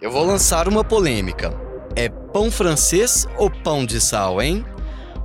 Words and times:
Eu 0.00 0.10
vou 0.10 0.24
lançar 0.24 0.66
uma 0.66 0.82
polêmica. 0.82 1.52
É 1.94 2.08
pão 2.08 2.50
francês 2.50 3.26
ou 3.36 3.50
pão 3.50 3.84
de 3.84 4.00
sal, 4.00 4.40
hein? 4.40 4.64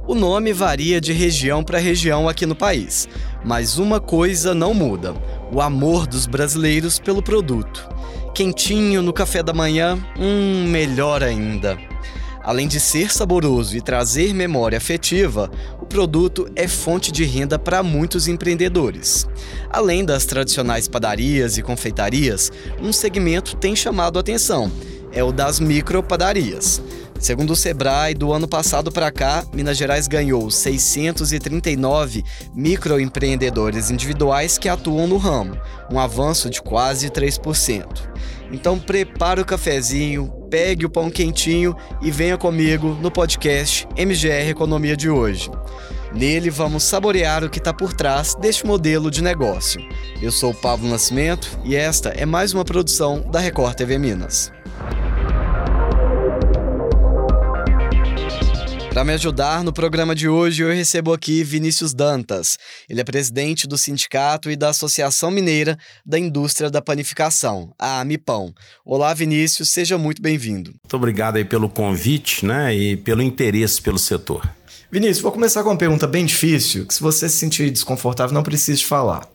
O 0.06 0.14
nome 0.14 0.52
varia 0.52 1.00
de 1.00 1.14
região 1.14 1.64
para 1.64 1.80
região 1.80 2.28
aqui 2.28 2.46
no 2.46 2.58
país, 2.58 3.08
mas 3.44 3.78
uma 3.78 4.02
coisa 4.02 4.54
não 4.54 4.74
muda: 4.74 5.14
o 5.50 5.62
amor 5.62 6.06
dos 6.06 6.26
brasileiros 6.26 7.00
pelo 7.00 7.24
produto. 7.24 7.88
Quentinho 8.34 9.02
no 9.02 9.14
café 9.14 9.42
da 9.42 9.54
manhã, 9.54 9.98
hum, 10.20 10.68
melhor 10.68 11.24
ainda. 11.24 11.78
Além 12.46 12.68
de 12.68 12.80
ser 12.80 13.12
saboroso 13.12 13.76
e 13.76 13.82
trazer 13.82 14.32
memória 14.32 14.78
afetiva, 14.78 15.50
o 15.82 15.86
produto 15.86 16.48
é 16.56 16.68
fonte 16.68 17.12
de 17.12 17.26
renda 17.26 17.58
para 17.58 17.82
muitos 17.82 18.28
empreendedores. 18.28 19.28
Além 19.68 20.06
das 20.06 20.26
tradicionais 20.26 20.88
padarias 20.88 21.58
e 21.58 21.64
confeitarias, 21.64 22.52
um 22.80 22.94
segmento 22.94 23.56
tem 23.56 23.76
chamado 23.76 24.18
a 24.18 24.20
atenção: 24.20 24.72
é 25.12 25.24
o 25.24 25.32
das 25.32 25.60
micropadarias. 25.60 26.80
Segundo 27.18 27.54
o 27.54 27.56
Sebrae, 27.56 28.14
do 28.14 28.32
ano 28.32 28.48
passado 28.48 28.92
para 28.92 29.10
cá, 29.10 29.44
Minas 29.52 29.78
Gerais 29.78 30.08
ganhou 30.08 30.52
639 30.52 32.24
microempreendedores 32.54 33.90
individuais 33.90 34.60
que 34.60 34.70
atuam 34.70 35.08
no 35.08 35.18
ramo, 35.18 35.58
um 35.92 35.98
avanço 35.98 36.48
de 36.48 36.62
quase 36.62 37.10
3%. 37.10 37.86
Então 38.52 38.78
prepare 38.78 39.42
o 39.42 39.46
cafezinho, 39.46 40.32
pegue 40.56 40.86
o 40.86 40.90
pão 40.90 41.12
quentinho 41.12 41.76
e 42.02 42.10
venha 42.10 42.38
comigo 42.38 42.98
no 43.02 43.12
podcast 43.12 43.86
MGR 43.98 44.48
Economia 44.48 44.96
de 44.96 45.10
hoje. 45.10 45.52
Nele 46.14 46.50
vamos 46.50 46.84
saborear 46.84 47.44
o 47.44 47.50
que 47.50 47.58
está 47.58 47.74
por 47.74 47.92
trás 47.92 48.36
deste 48.36 48.66
modelo 48.66 49.12
de 49.12 49.22
negócio. 49.22 49.86
Eu 50.22 50.32
sou 50.32 50.52
o 50.52 50.56
Pablo 50.56 50.88
Nascimento 50.88 51.60
e 51.66 51.76
esta 51.76 52.12
é 52.12 52.26
mais 52.26 52.54
uma 52.54 52.64
produção 52.64 53.20
da 53.30 53.38
Record 53.38 53.76
TV 53.76 53.98
Minas. 53.98 54.55
Para 58.96 59.04
me 59.04 59.12
ajudar 59.12 59.62
no 59.62 59.74
programa 59.74 60.16
de 60.16 60.30
hoje, 60.30 60.64
eu 60.64 60.72
recebo 60.74 61.12
aqui 61.12 61.44
Vinícius 61.44 61.94
Dantas. 61.94 62.58
Ele 62.90 63.02
é 63.02 63.04
presidente 63.04 63.68
do 63.68 63.78
Sindicato 63.78 64.50
e 64.50 64.56
da 64.56 64.70
Associação 64.70 65.30
Mineira 65.30 65.78
da 66.06 66.18
Indústria 66.18 66.70
da 66.70 66.82
Panificação, 66.82 67.74
a 67.78 68.00
AMIPão. 68.00 68.54
Olá, 68.86 69.14
Vinícius, 69.14 69.68
seja 69.68 69.98
muito 69.98 70.22
bem-vindo. 70.22 70.70
Muito 70.82 70.96
obrigado 70.96 71.36
aí 71.36 71.44
pelo 71.44 71.68
convite 71.68 72.46
né, 72.46 72.74
e 72.74 72.96
pelo 72.96 73.22
interesse 73.22 73.82
pelo 73.82 74.00
setor. 74.00 74.50
Vinícius, 74.90 75.20
vou 75.20 75.32
começar 75.34 75.62
com 75.62 75.72
uma 75.72 75.78
pergunta 75.78 76.08
bem 76.08 76.26
difícil, 76.26 76.86
que 76.86 76.94
se 76.94 77.02
você 77.02 77.28
se 77.28 77.36
sentir 77.36 77.70
desconfortável, 77.72 78.34
não 78.34 78.44
precisa 78.44 78.82
falar. 78.86 79.35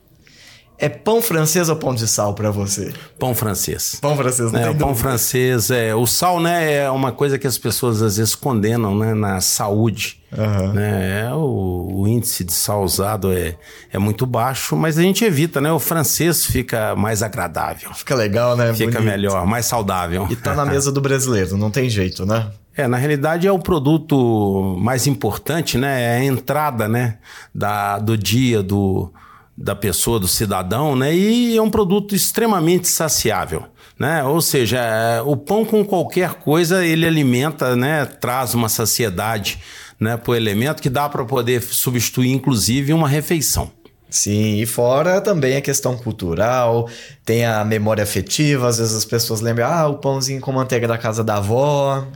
É 0.81 0.89
pão 0.89 1.21
francês 1.21 1.69
ou 1.69 1.77
pão 1.77 1.95
de 1.95 2.09
sal 2.09 2.33
para 2.33 2.51
você? 2.51 2.91
Pão 3.19 3.35
francês. 3.35 3.99
Pão 4.01 4.17
francês, 4.17 4.51
não 4.51 4.59
é, 4.59 4.69
tem 4.69 4.79
Pão 4.79 4.95
francês, 4.95 5.71
é. 5.71 5.95
O 5.95 6.07
sal, 6.07 6.41
né, 6.41 6.73
é 6.73 6.91
uma 6.91 7.13
coisa 7.13 7.39
que 7.39 7.47
as 7.47 7.59
pessoas 7.59 8.01
às 8.01 8.17
vezes 8.17 8.35
condenam, 8.35 8.99
né, 8.99 9.13
na 9.13 9.43
saúde. 9.43 10.19
Uhum. 10.33 10.73
Né? 10.73 11.25
É, 11.25 11.35
o, 11.35 12.01
o, 12.01 12.09
índice 12.09 12.45
de 12.45 12.53
sal 12.53 12.83
usado 12.83 13.31
é, 13.31 13.57
é 13.93 13.99
muito 13.99 14.25
baixo, 14.25 14.75
mas 14.75 14.97
a 14.97 15.03
gente 15.03 15.25
evita, 15.25 15.61
né? 15.61 15.71
O 15.73 15.81
francês 15.81 16.47
fica 16.47 16.95
mais 16.95 17.21
agradável. 17.21 17.93
Fica 17.93 18.15
legal, 18.15 18.57
né? 18.57 18.73
Fica 18.73 18.93
Bonito. 18.93 19.03
melhor, 19.03 19.45
mais 19.45 19.67
saudável. 19.67 20.29
E 20.31 20.37
tá 20.37 20.55
na 20.55 20.65
mesa 20.65 20.93
do 20.93 21.01
brasileiro, 21.01 21.57
não 21.57 21.71
tem 21.71 21.91
jeito, 21.91 22.25
né? 22.25 22.49
É, 22.77 22.87
na 22.87 22.97
realidade 22.97 23.47
é 23.47 23.53
o 23.53 23.59
produto 23.59 24.77
mais 24.81 25.07
importante, 25.09 25.77
né? 25.77 26.01
É 26.01 26.19
a 26.19 26.25
entrada, 26.25 26.89
né? 26.89 27.19
Da, 27.53 27.99
do 27.99 28.17
dia, 28.17 28.63
do 28.63 29.13
da 29.61 29.77
pessoa, 29.77 30.19
do 30.19 30.27
cidadão, 30.27 30.97
né? 30.97 31.15
E 31.15 31.55
é 31.55 31.61
um 31.61 31.69
produto 31.69 32.15
extremamente 32.15 32.89
saciável. 32.89 33.65
Né? 33.99 34.25
Ou 34.25 34.41
seja, 34.41 34.79
é, 34.79 35.21
o 35.21 35.37
pão 35.37 35.63
com 35.63 35.85
qualquer 35.85 36.37
coisa 36.37 36.83
ele 36.87 37.07
alimenta, 37.07 37.77
né? 37.77 38.07
traz 38.07 38.55
uma 38.55 38.71
saciedade 38.71 39.59
né? 40.01 40.17
para 40.17 40.31
o 40.31 40.35
elemento 40.35 40.81
que 40.81 40.89
dá 40.89 41.07
para 41.07 41.23
poder 41.27 41.61
substituir, 41.61 42.33
inclusive, 42.33 42.95
uma 42.95 43.07
refeição. 43.07 43.71
Sim, 44.09 44.57
e 44.57 44.65
fora 44.65 45.21
também 45.21 45.57
a 45.57 45.61
questão 45.61 45.97
cultural, 45.97 46.89
tem 47.25 47.45
a 47.45 47.63
memória 47.63 48.03
afetiva, 48.03 48.67
às 48.67 48.79
vezes 48.79 48.97
as 48.97 49.05
pessoas 49.05 49.41
lembram, 49.41 49.67
ah, 49.67 49.87
o 49.87 49.99
pãozinho 49.99 50.41
com 50.41 50.51
manteiga 50.51 50.89
da 50.89 50.97
casa 50.97 51.23
da 51.23 51.37
avó. 51.37 52.09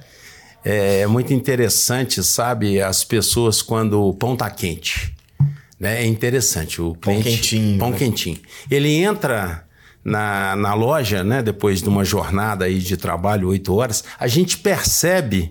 É, 0.65 1.01
é 1.01 1.07
muito 1.07 1.35
interessante, 1.35 2.25
sabe, 2.25 2.81
as 2.81 3.05
pessoas 3.05 3.61
quando 3.61 4.03
o 4.03 4.15
pão 4.15 4.35
tá 4.35 4.49
quente. 4.49 5.14
Né? 5.85 6.03
É 6.03 6.07
interessante. 6.07 6.81
O 6.81 6.95
pão 6.95 7.21
cliente, 7.21 7.31
quentinho. 7.31 7.79
Pão 7.79 7.91
né? 7.91 7.99
quentinho. 7.99 8.39
Ele 8.71 8.91
entra 8.91 9.67
na, 10.03 10.57
na 10.57 10.73
loja, 10.73 11.23
né? 11.23 11.43
depois 11.43 11.83
de 11.83 11.89
uma 11.91 12.03
jornada 12.03 12.65
aí 12.65 12.79
de 12.79 12.97
trabalho, 12.97 13.49
oito 13.49 13.75
horas, 13.75 14.03
a 14.19 14.27
gente 14.27 14.57
percebe 14.57 15.51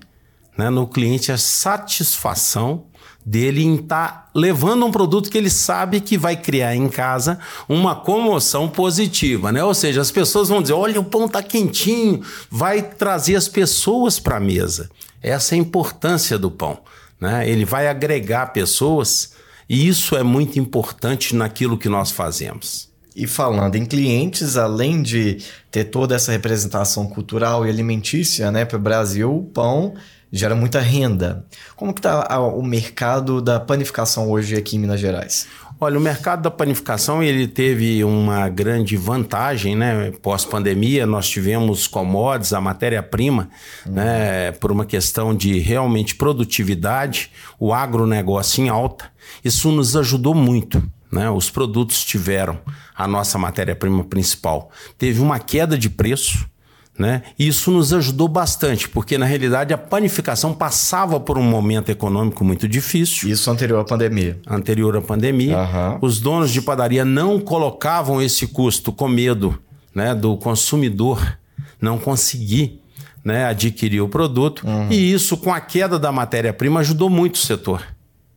né, 0.57 0.71
no 0.71 0.87
cliente 0.87 1.31
a 1.31 1.37
satisfação 1.37 2.85
dele 3.23 3.63
em 3.63 3.75
estar 3.75 4.07
tá 4.07 4.29
levando 4.33 4.83
um 4.87 4.91
produto 4.91 5.29
que 5.29 5.37
ele 5.37 5.51
sabe 5.51 6.01
que 6.01 6.17
vai 6.17 6.35
criar 6.35 6.75
em 6.75 6.89
casa 6.89 7.37
uma 7.69 7.95
comoção 7.95 8.67
positiva, 8.67 9.51
né? 9.51 9.63
Ou 9.63 9.73
seja, 9.75 10.01
as 10.01 10.11
pessoas 10.11 10.49
vão 10.49 10.63
dizer: 10.63 10.73
olha, 10.73 10.99
o 10.99 11.05
pão 11.05 11.29
tá 11.29 11.41
quentinho, 11.41 12.21
vai 12.49 12.81
trazer 12.81 13.35
as 13.35 13.47
pessoas 13.47 14.19
para 14.19 14.37
a 14.37 14.41
mesa. 14.41 14.89
Essa 15.21 15.53
é 15.53 15.57
a 15.57 15.61
importância 15.61 16.37
do 16.37 16.51
pão. 16.51 16.79
Né? 17.21 17.47
Ele 17.47 17.63
vai 17.63 17.87
agregar 17.87 18.47
pessoas 18.47 19.32
e 19.69 19.87
isso 19.87 20.15
é 20.15 20.23
muito 20.23 20.59
importante 20.59 21.35
naquilo 21.35 21.77
que 21.77 21.89
nós 21.89 22.11
fazemos. 22.11 22.91
E 23.15 23.27
falando 23.27 23.75
em 23.75 23.85
clientes, 23.85 24.57
além 24.57 25.01
de 25.01 25.37
ter 25.69 25.85
toda 25.85 26.15
essa 26.15 26.31
representação 26.31 27.05
cultural 27.05 27.65
e 27.65 27.69
alimentícia 27.69 28.51
né, 28.51 28.65
para 28.65 28.77
o 28.77 28.81
Brasil, 28.81 29.35
o 29.35 29.43
pão 29.43 29.93
gera 30.33 30.55
muita 30.55 30.79
renda. 30.79 31.45
Como 31.75 31.93
que 31.93 31.99
está 31.99 32.39
o 32.39 32.63
mercado 32.63 33.39
da 33.39 33.59
panificação 33.59 34.31
hoje 34.31 34.55
aqui 34.55 34.75
em 34.75 34.79
Minas 34.79 34.99
Gerais? 34.99 35.47
Olha, 35.79 35.97
o 35.97 36.01
mercado 36.01 36.41
da 36.41 36.49
panificação 36.49 37.21
ele 37.21 37.47
teve 37.47 38.03
uma 38.03 38.49
grande 38.49 38.97
vantagem, 38.97 39.75
né? 39.75 40.11
Pós-pandemia, 40.21 41.05
nós 41.05 41.29
tivemos 41.29 41.87
commodities, 41.87 42.53
a 42.53 42.61
matéria-prima, 42.61 43.49
uhum. 43.85 43.93
né? 43.93 44.51
Por 44.53 44.71
uma 44.71 44.85
questão 44.85 45.35
de 45.35 45.59
realmente 45.59 46.15
produtividade, 46.15 47.31
o 47.59 47.73
agronegócio 47.73 48.63
em 48.63 48.69
alta. 48.69 49.05
Isso 49.43 49.71
nos 49.71 49.95
ajudou 49.95 50.33
muito. 50.33 50.81
Né? 51.11 51.29
Os 51.29 51.51
produtos 51.51 52.03
tiveram 52.03 52.59
a 52.95 53.07
nossa 53.07 53.37
matéria-prima 53.37 54.03
principal. 54.03 54.71
Teve 54.97 55.21
uma 55.21 55.37
queda 55.37 55.77
de 55.77 55.87
preço, 55.87 56.49
né? 56.97 57.23
Isso 57.37 57.71
nos 57.71 57.91
ajudou 57.93 58.27
bastante, 58.27 58.87
porque 58.87 59.17
na 59.17 59.25
realidade 59.25 59.73
a 59.73 59.77
panificação 59.77 60.53
passava 60.53 61.19
por 61.19 61.37
um 61.37 61.43
momento 61.43 61.89
econômico 61.89 62.43
muito 62.43 62.67
difícil. 62.67 63.29
Isso 63.29 63.49
anterior 63.49 63.79
à 63.79 63.83
pandemia. 63.83 64.39
Anterior 64.47 64.95
à 64.97 65.01
pandemia. 65.01 65.57
Uhum. 65.57 65.99
Os 66.01 66.19
donos 66.19 66.51
de 66.51 66.61
padaria 66.61 67.03
não 67.03 67.39
colocavam 67.39 68.21
esse 68.21 68.47
custo 68.47 68.91
com 68.91 69.07
medo 69.07 69.59
né, 69.93 70.13
do 70.13 70.37
consumidor 70.37 71.37
não 71.81 71.97
conseguir 71.97 72.79
né, 73.23 73.45
adquirir 73.45 74.01
o 74.01 74.07
produto. 74.07 74.65
Uhum. 74.65 74.87
E 74.89 75.11
isso, 75.11 75.37
com 75.37 75.53
a 75.53 75.59
queda 75.59 75.99
da 75.99 76.11
matéria-prima, 76.11 76.79
ajudou 76.79 77.09
muito 77.09 77.35
o 77.35 77.39
setor 77.39 77.92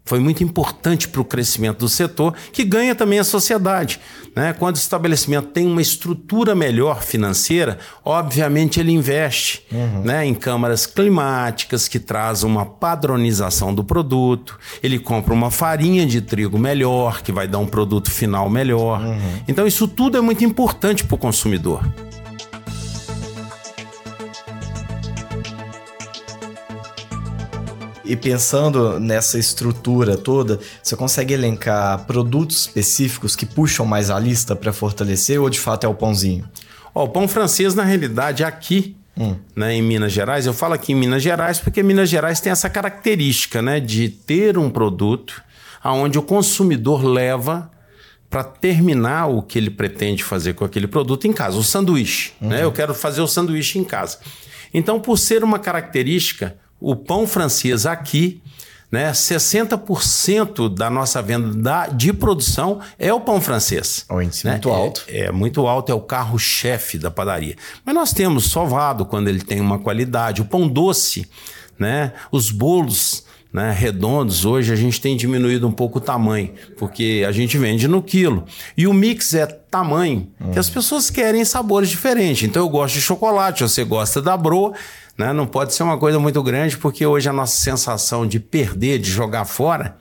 foi 0.07 0.21
muito 0.21 0.43
importante 0.45 1.09
para 1.09 1.21
o 1.21 1.25
crescimento 1.25 1.81
do 1.81 1.89
setor, 1.89 2.33
que 2.53 2.65
ganha 2.65 2.95
também 2.95 3.19
a 3.19 3.25
sociedade. 3.25 4.01
Né? 4.35 4.53
Quando 4.53 4.77
o 4.77 4.79
estabelecimento 4.79 5.49
tem 5.49 5.67
uma 5.67 5.83
estrutura 5.83 6.55
melhor 6.55 7.03
financeira, 7.03 7.79
obviamente 8.05 8.79
ele 8.79 8.93
investe 8.93 9.67
uhum. 9.73 10.03
né? 10.05 10.25
em 10.25 10.33
câmaras 10.33 10.87
climáticas 10.87 11.89
que 11.89 11.99
trazem 11.99 12.49
uma 12.49 12.65
padronização 12.65 13.75
do 13.75 13.83
produto, 13.83 14.57
ele 14.81 14.99
compra 15.01 15.35
uma 15.35 15.51
farinha 15.51 16.07
de 16.07 16.21
trigo 16.21 16.57
melhor, 16.57 17.21
que 17.21 17.33
vai 17.33 17.49
dar 17.49 17.59
um 17.59 17.67
produto 17.67 18.09
final 18.09 18.49
melhor. 18.49 19.01
Uhum. 19.01 19.19
Então, 19.49 19.67
isso 19.67 19.89
tudo 19.89 20.17
é 20.17 20.21
muito 20.21 20.45
importante 20.45 21.03
para 21.03 21.17
o 21.17 21.19
consumidor. 21.19 21.83
E 28.07 28.17
pensando 28.17 29.01
nessa 29.01 29.39
estrutura 29.39 30.17
toda, 30.17 30.61
você 30.83 30.95
consegue 30.95 31.35
elencar 31.35 32.05
produtos 32.07 32.61
específicos 32.61 33.35
que 33.35 33.45
puxam 33.45 33.85
mais 33.85 34.11
a 34.11 34.19
lista 34.19 34.55
para 34.55 34.73
fortalecer 34.73 35.41
ou 35.41 35.51
de 35.51 35.59
fato 35.59 35.85
é 35.85 35.89
o 35.89 35.95
pãozinho? 35.95 36.49
Ó, 36.95 37.05
o 37.05 37.09
pão 37.09 37.27
francês, 37.27 37.75
na 37.75 37.83
realidade, 37.83 38.45
aqui 38.45 38.97
Hum. 39.19 39.35
Né, 39.55 39.75
em 39.75 39.83
Minas 39.83 40.13
Gerais. 40.13 40.45
Eu 40.45 40.53
falo 40.53 40.75
aqui 40.75 40.93
em 40.93 40.95
Minas 40.95 41.23
Gerais 41.23 41.59
porque 41.59 41.83
Minas 41.83 42.11
Gerais 42.11 42.39
tem 42.39 42.53
essa 42.53 42.69
característica 42.69 43.63
né, 43.63 43.81
de 43.81 44.11
ter 44.11 44.59
um 44.59 44.69
produto 44.69 45.43
aonde 45.83 46.19
o 46.19 46.23
consumidor 46.23 47.03
leva 47.03 47.71
para 48.29 48.45
terminar 48.45 49.27
o 49.29 49.41
que 49.41 49.57
ele 49.57 49.71
pretende 49.71 50.23
fazer 50.23 50.53
com 50.53 50.65
aquele 50.65 50.87
produto 50.87 51.27
em 51.27 51.33
casa, 51.33 51.57
o 51.57 51.63
sanduíche. 51.63 52.33
Né? 52.41 52.47
Uhum. 52.47 52.55
Né? 52.57 52.65
Eu 52.65 52.73
quero 52.73 52.95
fazer 52.95 53.23
o 53.23 53.27
sanduíche 53.27 53.79
em 53.79 53.85
casa. 53.85 54.19
Então, 54.75 55.01
por 55.01 55.17
ser 55.17 55.43
uma 55.43 55.59
característica, 55.59 56.57
o 56.81 56.95
pão 56.95 57.27
francês 57.27 57.87
aqui 57.87 58.43
né? 58.91 59.11
60% 59.11 60.73
da 60.73 60.89
nossa 60.89 61.21
venda 61.21 61.53
da, 61.53 61.87
de 61.89 62.13
produção 62.13 62.81
é 62.99 63.13
o 63.13 63.21
pão 63.21 63.41
francês. 63.41 64.05
É 64.09 64.15
um 64.15 64.23
índice 64.23 64.47
né? 64.47 64.53
muito 64.53 64.71
alto. 64.71 65.05
É, 65.09 65.25
é, 65.25 65.33
muito 65.33 65.67
alto, 65.67 65.91
é 65.91 65.95
o 65.95 66.01
carro-chefe 66.01 66.99
da 66.99 67.11
padaria. 67.11 67.57
Mas 67.85 67.95
nós 67.95 68.13
temos 68.13 68.45
sovado 68.45 69.05
quando 69.05 69.29
ele 69.29 69.41
tem 69.41 69.61
uma 69.61 69.79
qualidade, 69.79 70.41
o 70.41 70.45
pão 70.45 70.69
doce, 70.69 71.29
né? 71.79 72.13
Os 72.31 72.51
bolos 72.51 73.25
né, 73.53 73.73
redondos, 73.73 74.45
hoje 74.45 74.73
a 74.73 74.77
gente 74.77 75.01
tem 75.01 75.17
diminuído 75.17 75.67
um 75.67 75.73
pouco 75.73 75.99
o 75.99 76.01
tamanho, 76.01 76.53
porque 76.77 77.25
a 77.27 77.33
gente 77.33 77.57
vende 77.57 77.89
no 77.89 78.03
quilo. 78.03 78.45
E 78.77 78.87
o 78.87 78.93
mix 78.93 79.33
é 79.33 79.47
tamanho, 79.47 80.29
uhum. 80.39 80.51
que 80.51 80.59
as 80.59 80.69
pessoas 80.69 81.09
querem 81.09 81.45
sabores 81.45 81.89
diferentes. 81.89 82.47
Então 82.47 82.63
eu 82.63 82.69
gosto 82.69 82.95
de 82.95 83.01
chocolate, 83.01 83.63
você 83.63 83.83
gosta 83.83 84.21
da 84.21 84.37
bro, 84.37 84.75
né? 85.17 85.33
Não 85.33 85.47
pode 85.47 85.75
ser 85.75 85.83
uma 85.83 85.99
coisa 85.99 86.19
muito 86.19 86.43
grande, 86.43 86.77
porque 86.77 87.07
hoje 87.07 87.29
a 87.29 87.33
nossa 87.33 87.59
sensação 87.59 88.27
de 88.27 88.39
perder, 88.39 88.99
de 88.99 89.11
jogar 89.11 89.45
fora, 89.45 89.97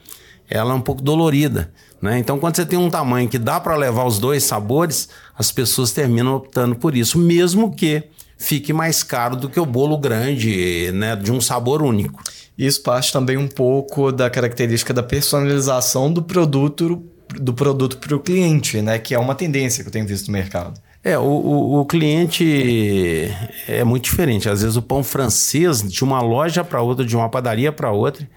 ela 0.50 0.74
é 0.74 0.76
um 0.76 0.82
pouco 0.82 1.02
dolorida. 1.02 1.72
Né? 2.02 2.20
Então, 2.20 2.38
quando 2.38 2.56
você 2.56 2.66
tem 2.66 2.78
um 2.78 2.90
tamanho 2.90 3.28
que 3.30 3.40
dá 3.40 3.60
para 3.60 3.76
levar 3.76 4.06
os 4.06 4.20
dois 4.20 4.44
sabores, 4.44 5.10
as 5.38 5.52
pessoas 5.52 5.92
terminam 5.92 6.36
optando 6.36 6.76
por 6.76 6.96
isso, 6.96 7.18
mesmo 7.18 7.74
que 7.74 8.04
fique 8.38 8.74
mais 8.74 9.02
caro 9.02 9.36
do 9.36 9.50
que 9.50 9.60
o 9.60 9.66
bolo 9.66 9.98
grande, 9.98 10.92
né, 10.94 11.16
de 11.16 11.32
um 11.32 11.40
sabor 11.40 11.82
único. 11.82 12.22
Isso 12.58 12.84
parte 12.84 13.12
também 13.12 13.38
um 13.38 13.48
pouco 13.48 14.12
da 14.12 14.30
característica 14.30 14.94
da 14.94 15.04
personalização 15.04 16.12
do 16.12 16.22
produto 16.22 17.04
do 17.40 17.54
produto 17.54 17.98
para 17.98 18.16
o 18.16 18.20
cliente, 18.20 18.82
né, 18.82 19.00
que 19.00 19.16
é 19.16 19.20
uma 19.20 19.34
tendência 19.34 19.84
que 19.84 19.88
eu 19.88 19.92
tenho 19.92 20.06
visto 20.06 20.28
no 20.28 20.34
mercado. 20.34 20.80
É, 21.06 21.20
o, 21.20 21.22
o, 21.22 21.82
o, 21.82 21.86
cliente 21.86 23.32
é 23.68 23.84
muito 23.84 24.06
diferente. 24.06 24.50
Às 24.50 24.64
vezes 24.64 24.76
o 24.76 24.82
pão 24.82 25.04
francês, 25.04 25.84
de 25.84 26.04
uma 26.04 26.20
loja 26.20 26.64
para 26.64 26.82
outra, 26.82 27.06
de 27.06 27.16
uma 27.16 27.30
padaria 27.30 27.72
para 27.72 27.92
outra, 27.92 28.28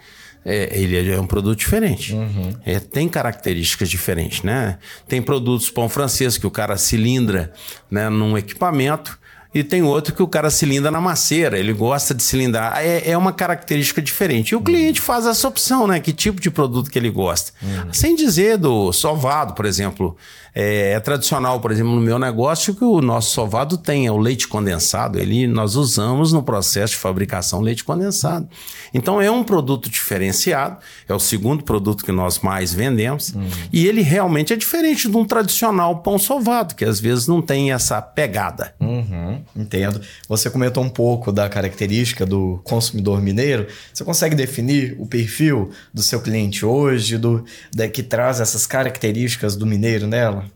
é, 0.44 0.78
ele 0.78 1.10
é 1.10 1.18
um 1.18 1.26
produto 1.26 1.58
diferente. 1.58 2.12
Uhum. 2.12 2.52
É, 2.66 2.78
tem 2.78 3.08
características 3.08 3.88
diferentes, 3.88 4.42
né? 4.42 4.76
Tem 5.08 5.22
produtos 5.22 5.70
pão 5.70 5.88
francês 5.88 6.36
que 6.36 6.46
o 6.46 6.50
cara 6.50 6.76
cilindra 6.76 7.54
né, 7.90 8.10
num 8.10 8.36
equipamento 8.36 9.18
e 9.54 9.64
tem 9.64 9.82
outro 9.82 10.14
que 10.14 10.22
o 10.22 10.28
cara 10.28 10.50
cilindra 10.50 10.90
na 10.90 11.00
maceira, 11.00 11.58
ele 11.58 11.72
gosta 11.72 12.14
de 12.14 12.22
cilindrar. 12.22 12.78
É, 12.78 13.10
é 13.10 13.16
uma 13.16 13.32
característica 13.32 14.02
diferente. 14.02 14.50
E 14.50 14.56
o 14.56 14.60
cliente 14.60 15.00
faz 15.00 15.26
essa 15.26 15.48
opção, 15.48 15.86
né? 15.86 15.98
Que 16.00 16.12
tipo 16.12 16.40
de 16.40 16.50
produto 16.50 16.90
que 16.90 16.98
ele 16.98 17.10
gosta. 17.10 17.52
Uhum. 17.62 17.92
Sem 17.92 18.14
dizer 18.14 18.58
do 18.58 18.92
sovado, 18.92 19.54
por 19.54 19.64
exemplo. 19.64 20.16
É, 20.60 20.94
é, 20.94 21.00
tradicional, 21.00 21.60
por 21.60 21.70
exemplo, 21.70 21.94
no 21.94 22.00
meu 22.00 22.18
negócio 22.18 22.74
que 22.74 22.82
o 22.82 23.00
nosso 23.00 23.30
sovado 23.30 23.78
tem 23.78 24.08
é 24.08 24.10
o 24.10 24.16
leite 24.16 24.48
condensado. 24.48 25.16
Ele 25.16 25.46
nós 25.46 25.76
usamos 25.76 26.32
no 26.32 26.42
processo 26.42 26.94
de 26.94 26.98
fabricação 26.98 27.60
leite 27.60 27.84
condensado. 27.84 28.48
Então 28.92 29.22
é 29.22 29.30
um 29.30 29.44
produto 29.44 29.88
diferenciado, 29.88 30.78
é 31.08 31.14
o 31.14 31.20
segundo 31.20 31.62
produto 31.62 32.04
que 32.04 32.10
nós 32.10 32.40
mais 32.40 32.74
vendemos 32.74 33.32
uhum. 33.32 33.48
e 33.72 33.86
ele 33.86 34.02
realmente 34.02 34.52
é 34.52 34.56
diferente 34.56 35.08
de 35.08 35.16
um 35.16 35.24
tradicional 35.24 36.02
pão 36.02 36.18
sovado 36.18 36.74
que 36.74 36.84
às 36.84 36.98
vezes 36.98 37.28
não 37.28 37.40
tem 37.40 37.70
essa 37.70 38.02
pegada. 38.02 38.74
Uhum, 38.80 39.40
entendo. 39.54 40.00
Você 40.28 40.50
comentou 40.50 40.82
um 40.82 40.88
pouco 40.88 41.30
da 41.30 41.48
característica 41.48 42.26
do 42.26 42.60
consumidor 42.64 43.22
mineiro. 43.22 43.68
Você 43.94 44.02
consegue 44.02 44.34
definir 44.34 44.96
o 44.98 45.06
perfil 45.06 45.70
do 45.94 46.02
seu 46.02 46.20
cliente 46.20 46.66
hoje, 46.66 47.16
do 47.16 47.44
da, 47.72 47.88
que 47.88 48.02
traz 48.02 48.40
essas 48.40 48.66
características 48.66 49.54
do 49.54 49.64
mineiro 49.64 50.08
nela? 50.08 50.47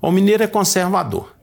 O 0.00 0.10
mineiro 0.10 0.42
é 0.42 0.46
conservador. 0.46 1.34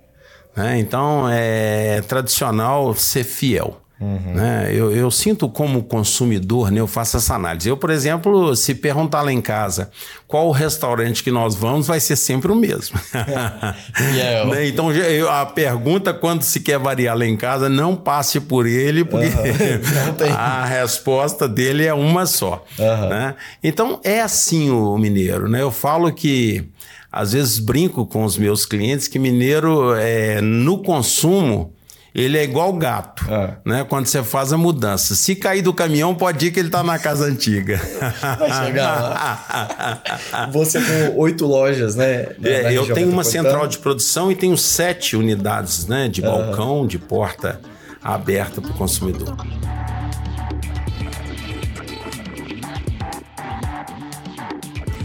Né? 0.56 0.80
Então 0.80 1.28
é 1.30 2.02
tradicional 2.08 2.94
ser 2.96 3.24
fiel. 3.24 3.82
Uhum. 4.00 4.34
Né? 4.34 4.72
Eu, 4.74 4.94
eu, 4.94 5.10
sinto 5.10 5.48
como 5.48 5.82
consumidor, 5.84 6.70
né? 6.70 6.82
eu 6.82 6.88
faço 6.88 7.16
essa 7.16 7.36
análise. 7.36 7.70
Eu, 7.70 7.78
por 7.78 7.90
exemplo, 7.90 8.54
se 8.54 8.76
perguntar 8.76 9.22
lá 9.22 9.32
em 9.32 9.42
casa 9.42 9.90
qual 10.28 10.48
o 10.48 10.52
restaurante 10.52 11.24
que 11.24 11.32
nós 11.32 11.56
vamos, 11.56 11.88
vai 11.88 12.02
ser 12.02 12.18
sempre 12.18 12.52
o 12.52 12.56
mesmo. 12.56 13.00
yeah. 14.14 14.54
né? 14.54 14.68
Então, 14.68 14.90
a 15.30 15.46
pergunta, 15.46 16.14
quando 16.14 16.42
se 16.42 16.60
quer 16.60 16.78
variar 16.78 17.18
lá 17.18 17.26
em 17.26 17.38
casa, 17.38 17.70
não 17.70 17.96
passe 17.96 18.42
por 18.42 18.68
ele, 18.68 19.06
porque 19.06 19.28
uhum. 19.28 20.28
a 20.36 20.66
resposta 20.66 21.48
dele 21.48 21.86
é 21.86 21.94
uma 21.94 22.26
só. 22.26 22.66
Uhum. 22.78 23.10
Né? 23.10 23.36
Então, 23.64 24.02
é 24.04 24.20
assim 24.20 24.72
o 24.72 24.98
mineiro. 24.98 25.48
Né? 25.48 25.62
Eu 25.62 25.72
falo 25.72 26.12
que 26.12 26.70
às 27.16 27.32
vezes 27.32 27.60
brinco 27.60 28.06
com 28.06 28.26
os 28.26 28.38
meus 28.38 28.66
clientes 28.66 29.08
que 29.08 29.18
mineiro 29.18 29.96
é, 29.96 30.42
no 30.42 30.84
consumo 30.84 31.74
ele 32.14 32.38
é 32.38 32.44
igual 32.44 32.72
gato, 32.74 33.26
é. 33.30 33.56
né? 33.66 33.84
Quando 33.84 34.06
você 34.06 34.24
faz 34.24 34.54
a 34.54 34.58
mudança. 34.58 35.16
Se 35.16 35.36
cair 35.36 35.62
do 35.62 35.74
caminhão, 35.74 36.16
pode 36.16 36.48
ir 36.48 36.52
que 36.52 36.60
ele 36.60 36.70
está 36.70 36.82
na 36.82 36.98
casa 36.98 37.26
antiga. 37.26 37.78
Vai 38.40 38.66
chegar 38.66 39.02
lá. 39.02 40.02
Você 40.52 40.80
com 40.80 41.20
oito 41.20 41.46
lojas, 41.46 41.94
né? 41.96 42.28
É, 42.42 42.72
eu 42.72 42.94
tenho 42.94 43.10
uma 43.10 43.26
central 43.26 43.68
de 43.68 43.80
produção 43.80 44.32
e 44.32 44.36
tenho 44.36 44.58
sete 44.58 45.18
unidades, 45.18 45.88
né? 45.88 46.08
De 46.08 46.22
balcão, 46.22 46.88
de 46.88 46.98
porta 46.98 47.60
aberta 48.02 48.62
para 48.62 48.72
o 48.72 48.76
consumidor. 48.76 49.36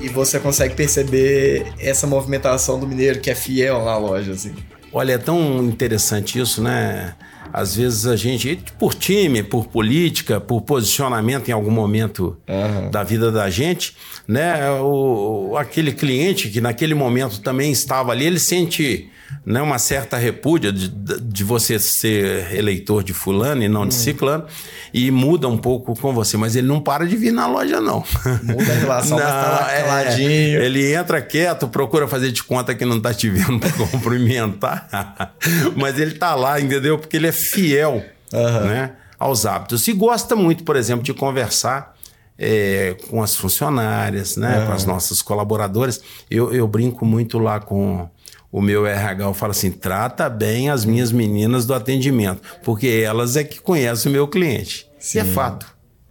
E 0.00 0.08
você 0.08 0.38
consegue 0.38 0.74
perceber 0.74 1.72
essa 1.78 2.06
movimentação 2.06 2.78
do 2.80 2.86
mineiro 2.86 3.20
que 3.20 3.30
é 3.30 3.34
fiel 3.34 3.84
na 3.84 3.96
loja, 3.96 4.32
assim. 4.32 4.54
Olha, 4.92 5.12
é 5.12 5.18
tão 5.18 5.62
interessante 5.64 6.40
isso, 6.40 6.62
né? 6.62 7.14
Às 7.52 7.76
vezes 7.76 8.06
a 8.06 8.16
gente, 8.16 8.62
por 8.78 8.94
time, 8.94 9.42
por 9.42 9.66
política, 9.66 10.40
por 10.40 10.62
posicionamento 10.62 11.48
em 11.48 11.52
algum 11.52 11.70
momento 11.70 12.36
uhum. 12.48 12.90
da 12.90 13.02
vida 13.02 13.30
da 13.30 13.50
gente, 13.50 13.96
né? 14.26 14.70
O, 14.80 15.56
aquele 15.56 15.92
cliente 15.92 16.48
que 16.48 16.60
naquele 16.60 16.94
momento 16.94 17.40
também 17.40 17.72
estava 17.72 18.12
ali, 18.12 18.24
ele 18.24 18.38
sente 18.38 19.10
né, 19.44 19.60
uma 19.62 19.78
certa 19.78 20.16
repúdia 20.16 20.72
de, 20.72 20.88
de 20.88 21.44
você 21.44 21.78
ser 21.78 22.54
eleitor 22.54 23.02
de 23.02 23.12
fulano 23.12 23.62
e 23.62 23.68
não 23.68 23.86
de 23.86 23.94
hum. 23.94 23.98
ciclano, 23.98 24.44
e 24.92 25.10
muda 25.10 25.48
um 25.48 25.56
pouco 25.56 25.94
com 25.98 26.12
você, 26.12 26.36
mas 26.36 26.56
ele 26.56 26.66
não 26.66 26.80
para 26.80 27.06
de 27.06 27.16
vir 27.16 27.32
na 27.32 27.46
loja, 27.46 27.80
não. 27.80 28.04
Muda 28.42 28.72
a 28.72 28.76
relação, 28.76 29.18
não, 29.18 29.24
mas 29.24 29.34
tá 29.34 29.50
lá 29.50 29.72
é, 29.72 30.22
Ele 30.64 30.92
entra 30.92 31.22
quieto, 31.22 31.68
procura 31.68 32.06
fazer 32.06 32.32
de 32.32 32.42
conta 32.42 32.74
que 32.74 32.84
não 32.84 33.00
tá 33.00 33.14
te 33.14 33.28
vendo 33.28 33.58
para 33.58 33.70
cumprimentar, 33.86 35.34
mas 35.76 35.98
ele 35.98 36.12
tá 36.12 36.34
lá, 36.34 36.60
entendeu? 36.60 36.98
Porque 36.98 37.16
ele 37.16 37.26
é 37.26 37.32
fiel 37.32 38.04
uhum. 38.32 38.60
né, 38.66 38.92
aos 39.18 39.46
hábitos. 39.46 39.86
E 39.88 39.92
gosta 39.92 40.36
muito, 40.36 40.64
por 40.64 40.76
exemplo, 40.76 41.02
de 41.02 41.14
conversar 41.14 41.94
é, 42.38 42.96
com 43.08 43.22
as 43.22 43.36
funcionárias, 43.36 44.36
né, 44.36 44.60
uhum. 44.60 44.66
com 44.66 44.72
as 44.72 44.84
nossas 44.86 45.20
colaboradoras. 45.20 46.00
Eu, 46.30 46.52
eu 46.52 46.66
brinco 46.66 47.04
muito 47.04 47.38
lá 47.38 47.60
com 47.60 48.08
o 48.52 48.60
meu 48.60 48.86
RH 48.86 49.34
fala 49.34 49.52
assim: 49.52 49.70
trata 49.70 50.28
bem 50.28 50.70
as 50.70 50.84
minhas 50.84 51.12
meninas 51.12 51.66
do 51.66 51.74
atendimento, 51.74 52.40
porque 52.62 53.02
elas 53.04 53.36
é 53.36 53.44
que 53.44 53.60
conhecem 53.60 54.10
o 54.10 54.12
meu 54.12 54.26
cliente. 54.28 54.88
Sim. 54.98 55.18
E 55.18 55.20
é 55.20 55.24
fato. 55.24 55.66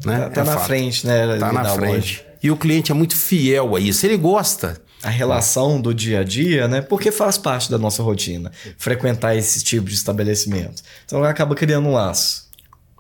Né? 0.05 0.19
Tá, 0.19 0.29
tá 0.29 0.41
é 0.41 0.43
na 0.43 0.53
fato. 0.53 0.65
frente, 0.65 1.05
né? 1.05 1.37
Tá 1.37 1.51
na 1.51 1.65
frente. 1.65 2.17
Loja. 2.17 2.29
E 2.41 2.49
o 2.49 2.55
cliente 2.55 2.91
é 2.91 2.95
muito 2.95 3.15
fiel 3.15 3.75
a 3.75 3.79
isso, 3.79 4.05
ele 4.05 4.17
gosta. 4.17 4.79
A 5.01 5.09
relação 5.09 5.79
do 5.79 5.93
dia 5.93 6.19
a 6.19 6.23
dia, 6.25 6.67
né? 6.67 6.81
Porque 6.81 7.09
faz 7.09 7.37
parte 7.37 7.71
da 7.71 7.77
nossa 7.77 8.03
rotina 8.03 8.51
frequentar 8.77 9.33
esse 9.33 9.63
tipo 9.63 9.87
de 9.87 9.93
estabelecimento. 9.93 10.83
Então 11.05 11.23
acaba 11.23 11.55
criando 11.55 11.87
um 11.87 11.93
laço 11.93 12.48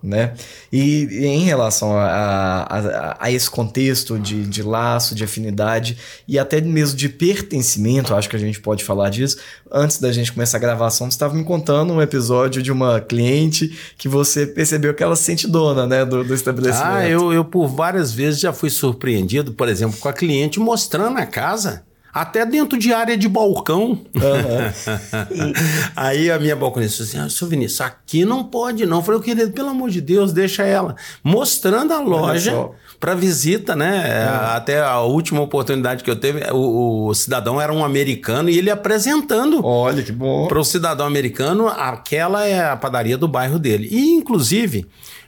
né? 0.01 0.33
E, 0.71 1.07
em 1.25 1.43
relação 1.43 1.97
a, 1.97 2.05
a, 2.05 3.17
a, 3.19 3.31
esse 3.31 3.49
contexto 3.49 4.17
de, 4.17 4.45
de 4.45 4.63
laço, 4.63 5.13
de 5.13 5.23
afinidade 5.23 5.97
e 6.27 6.39
até 6.39 6.61
mesmo 6.61 6.97
de 6.97 7.09
pertencimento, 7.09 8.15
acho 8.15 8.29
que 8.29 8.35
a 8.35 8.39
gente 8.39 8.59
pode 8.59 8.83
falar 8.83 9.09
disso. 9.09 9.37
Antes 9.71 9.99
da 9.99 10.11
gente 10.11 10.31
começar 10.31 10.57
a 10.57 10.61
gravação, 10.61 11.09
você 11.09 11.15
estava 11.15 11.33
me 11.33 11.43
contando 11.43 11.93
um 11.93 12.01
episódio 12.01 12.61
de 12.61 12.71
uma 12.71 12.99
cliente 13.01 13.77
que 13.97 14.07
você 14.07 14.47
percebeu 14.47 14.93
que 14.93 15.03
ela 15.03 15.15
se 15.15 15.23
sente 15.23 15.47
dona 15.47 15.85
né, 15.85 16.05
do, 16.05 16.23
do 16.23 16.33
estabelecimento. 16.33 16.87
Ah, 16.87 17.07
eu, 17.07 17.31
eu 17.33 17.45
por 17.45 17.67
várias 17.67 18.11
vezes 18.11 18.39
já 18.39 18.53
fui 18.53 18.69
surpreendido, 18.69 19.53
por 19.53 19.67
exemplo, 19.67 19.97
com 19.99 20.09
a 20.09 20.13
cliente 20.13 20.59
mostrando 20.59 21.17
a 21.19 21.25
casa. 21.25 21.88
Até 22.13 22.45
dentro 22.45 22.77
de 22.77 22.93
área 22.93 23.17
de 23.17 23.27
balcão. 23.27 23.89
Uhum. 23.89 24.03
Aí 25.95 26.31
a 26.31 26.39
minha 26.39 26.55
balconista 26.55 27.03
disse 27.03 27.17
assim: 27.17 27.25
ah, 27.25 27.29
seu 27.29 27.47
Vinícius, 27.47 27.81
aqui 27.81 28.25
não 28.25 28.43
pode 28.43 28.85
não. 28.85 28.97
Eu 28.97 29.03
falei, 29.03 29.21
querido, 29.21 29.51
pelo 29.51 29.69
amor 29.69 29.89
de 29.89 30.01
Deus, 30.01 30.33
deixa 30.33 30.63
ela. 30.63 30.95
Mostrando 31.23 31.93
a 31.93 31.99
loja 31.99 32.69
para 32.99 33.15
visita, 33.15 33.75
né? 33.75 34.27
Uhum. 34.27 34.55
Até 34.55 34.81
a 34.81 34.99
última 35.01 35.41
oportunidade 35.41 36.03
que 36.03 36.09
eu 36.09 36.15
teve, 36.15 36.41
o, 36.51 37.07
o, 37.07 37.13
cidadão 37.13 37.61
era 37.61 37.71
um 37.71 37.83
americano 37.83 38.49
e 38.49 38.57
ele 38.57 38.69
apresentando. 38.69 39.65
Olha 39.65 40.03
que 40.03 40.11
bom. 40.11 40.47
Para 40.47 40.59
o 40.59 40.63
cidadão 40.63 41.05
americano, 41.05 41.67
aquela 41.67 42.45
é 42.45 42.69
a 42.69 42.75
padaria 42.75 43.17
do 43.17 43.27
bairro 43.27 43.57
dele. 43.57 43.87
E, 43.89 44.15
inclusive, 44.15 44.85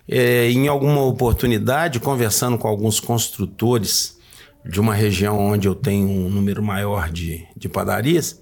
é, 0.10 0.50
em 0.50 0.68
alguma 0.68 1.04
oportunidade, 1.04 2.00
conversando 2.00 2.58
com 2.58 2.68
alguns 2.68 3.00
construtores 3.00 4.20
de 4.66 4.80
uma 4.80 4.94
região 4.94 5.40
onde 5.40 5.68
eu 5.68 5.76
tenho 5.76 6.08
um 6.08 6.30
número 6.30 6.62
maior 6.62 7.10
de, 7.10 7.46
de 7.56 7.68
padarias, 7.68 8.42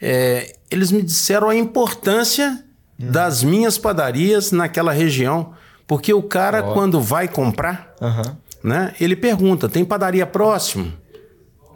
é, 0.00 0.56
eles 0.70 0.90
me 0.90 1.02
disseram 1.02 1.48
a 1.48 1.54
importância 1.54 2.64
uhum. 2.98 3.10
das 3.10 3.42
minhas 3.42 3.78
padarias 3.78 4.50
naquela 4.50 4.92
região. 4.92 5.54
Porque 5.86 6.12
o 6.12 6.22
cara, 6.22 6.64
oh. 6.66 6.72
quando 6.72 7.00
vai 7.00 7.28
comprar, 7.28 7.94
uhum. 8.00 8.36
né? 8.64 8.94
Ele 9.00 9.14
pergunta: 9.14 9.68
tem 9.68 9.84
padaria 9.84 10.26
próximo? 10.26 10.92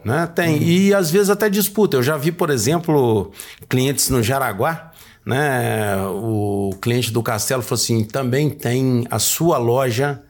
Né? 0.03 0.27
Tem. 0.27 0.55
Uhum. 0.55 0.63
E 0.63 0.93
às 0.93 1.11
vezes 1.11 1.29
até 1.29 1.49
disputa. 1.49 1.97
Eu 1.97 2.03
já 2.03 2.17
vi, 2.17 2.31
por 2.31 2.49
exemplo, 2.49 3.31
clientes 3.69 4.09
no 4.09 4.21
Jaraguá. 4.21 4.91
Né? 5.25 5.97
O 6.05 6.71
cliente 6.81 7.11
do 7.11 7.21
Castelo 7.21 7.61
falou 7.61 7.81
assim: 7.81 8.03
também 8.03 8.49
tem 8.49 9.05
a 9.11 9.19
sua 9.19 9.57
loja 9.57 10.23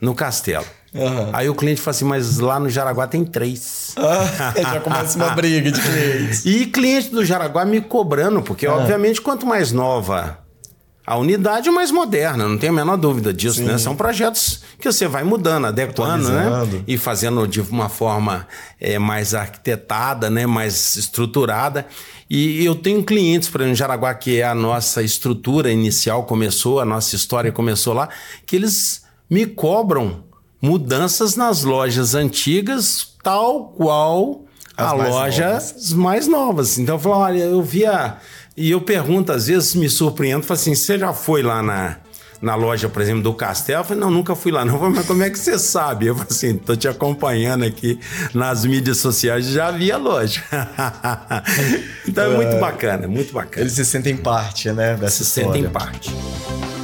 no 0.00 0.14
Castelo. 0.14 0.66
Uhum. 0.96 1.30
Aí 1.32 1.48
o 1.48 1.54
cliente 1.54 1.80
fala 1.80 1.94
assim, 1.94 2.04
mas 2.04 2.38
lá 2.38 2.58
no 2.58 2.68
Jaraguá 2.68 3.06
tem 3.06 3.24
três. 3.24 3.94
Ah, 3.96 4.54
já 4.72 4.80
começa 4.80 5.16
uma 5.18 5.30
briga 5.30 5.70
de 5.70 5.80
clientes. 5.80 6.44
E 6.44 6.66
cliente 6.66 7.10
do 7.10 7.24
Jaraguá 7.24 7.64
me 7.64 7.80
cobrando, 7.80 8.42
porque 8.42 8.66
uhum. 8.66 8.76
obviamente 8.76 9.20
quanto 9.20 9.46
mais 9.46 9.72
nova 9.72 10.46
a 11.06 11.16
unidade, 11.16 11.70
mais 11.70 11.92
moderna, 11.92 12.48
não 12.48 12.58
tenho 12.58 12.72
a 12.72 12.76
menor 12.76 12.96
dúvida 12.96 13.32
disso, 13.32 13.60
né? 13.60 13.66
Sim. 13.66 13.72
né? 13.74 13.78
São 13.78 13.94
projetos 13.94 14.62
que 14.80 14.90
você 14.90 15.06
vai 15.06 15.22
mudando, 15.22 15.68
adequando, 15.68 16.28
né? 16.28 16.82
E 16.84 16.98
fazendo 16.98 17.46
de 17.46 17.60
uma 17.60 17.88
forma 17.88 18.48
é, 18.80 18.98
mais 18.98 19.32
arquitetada, 19.32 20.28
né? 20.28 20.46
Mais 20.46 20.96
estruturada. 20.96 21.86
E 22.28 22.64
eu 22.64 22.74
tenho 22.74 23.04
clientes, 23.04 23.48
por 23.48 23.60
exemplo, 23.60 23.74
em 23.74 23.76
Jaraguá, 23.76 24.12
que 24.14 24.40
é 24.40 24.44
a 24.44 24.54
nossa 24.54 25.00
estrutura 25.00 25.70
inicial 25.70 26.24
começou, 26.24 26.80
a 26.80 26.84
nossa 26.84 27.14
história 27.14 27.52
começou 27.52 27.94
lá, 27.94 28.08
que 28.44 28.56
eles 28.56 29.04
me 29.30 29.46
cobram 29.46 30.24
mudanças 30.60 31.36
nas 31.36 31.62
lojas 31.62 32.14
antigas, 32.14 33.08
tal 33.22 33.68
qual 33.76 34.44
As 34.76 34.86
a 34.86 34.92
loja 34.92 35.46
novas. 35.46 35.92
mais 35.92 36.26
novas. 36.26 36.78
Então 36.78 36.96
eu 36.96 36.98
falo, 36.98 37.16
olha, 37.16 37.42
eu 37.42 37.62
via. 37.62 38.16
E 38.56 38.70
eu 38.70 38.80
pergunto, 38.80 39.32
às 39.32 39.46
vezes 39.46 39.74
me 39.74 39.88
surpreendo, 39.88 40.44
falo 40.44 40.58
assim: 40.58 40.74
você 40.74 40.98
já 40.98 41.12
foi 41.12 41.42
lá 41.42 41.62
na, 41.62 41.96
na 42.40 42.54
loja, 42.54 42.88
por 42.88 43.02
exemplo, 43.02 43.22
do 43.22 43.34
Castel? 43.34 43.80
Eu 43.80 43.84
falei, 43.84 44.00
não, 44.00 44.10
nunca 44.10 44.34
fui 44.34 44.50
lá, 44.50 44.64
não. 44.64 44.78
Falei, 44.78 44.94
mas 44.94 45.06
como 45.06 45.22
é 45.22 45.30
que 45.30 45.38
você 45.38 45.58
sabe? 45.58 46.06
Eu 46.06 46.14
falei 46.14 46.30
assim, 46.30 46.56
tô 46.56 46.74
te 46.74 46.88
acompanhando 46.88 47.64
aqui 47.64 47.98
nas 48.32 48.64
mídias 48.64 48.98
sociais, 48.98 49.46
já 49.46 49.70
vi 49.70 49.92
a 49.92 49.98
loja. 49.98 50.42
então 52.08 52.24
é, 52.24 52.34
é 52.34 52.36
muito 52.36 52.60
bacana, 52.60 53.06
muito 53.06 53.32
bacana. 53.32 53.62
Eles 53.62 53.72
se 53.72 53.84
sentem 53.84 54.16
parte, 54.16 54.70
né, 54.72 54.94
dessa 54.94 55.22
se 55.22 55.40
história. 55.40 55.50
Se 55.50 55.58
sentem 55.58 55.70
parte. 55.70 56.75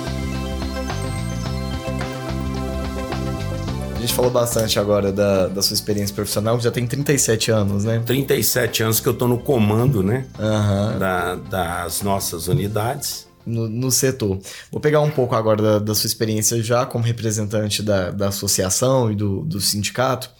Gente 4.03 4.15
falou 4.15 4.31
bastante 4.31 4.79
agora 4.79 5.13
da, 5.13 5.47
da 5.47 5.63
sua 5.63 5.75
experiência 5.75 6.15
profissional, 6.15 6.61
já 6.61 6.71
tem 6.71 6.87
37 6.87 7.51
anos, 7.51 7.85
né? 7.85 8.03
37 8.05 8.83
anos 8.83 9.01
que 9.01 9.09
eu 9.09 9.13
estou 9.13 9.29
no 9.29 9.39
comando, 9.39 10.03
né? 10.03 10.27
Uhum. 10.39 10.99
Da, 10.99 11.35
das 11.37 12.03
nossas 12.03 12.49
unidades. 12.49 13.31
No, 13.45 13.69
no, 13.69 13.91
setor. 13.91 14.39
Vou 14.71 14.81
pegar 14.81 15.01
um 15.01 15.11
pouco 15.11 15.35
agora 15.35 15.61
da, 15.61 15.79
da 15.81 15.95
sua 15.97 16.07
experiência 16.07 16.63
já 16.63 16.87
como 16.87 17.05
representante 17.05 17.83
da, 17.83 18.13
da 18.13 18.29
associação 18.29 19.11
e 19.11 19.17
do, 19.17 19.41
do 19.41 19.61
sindicato. 19.61 20.31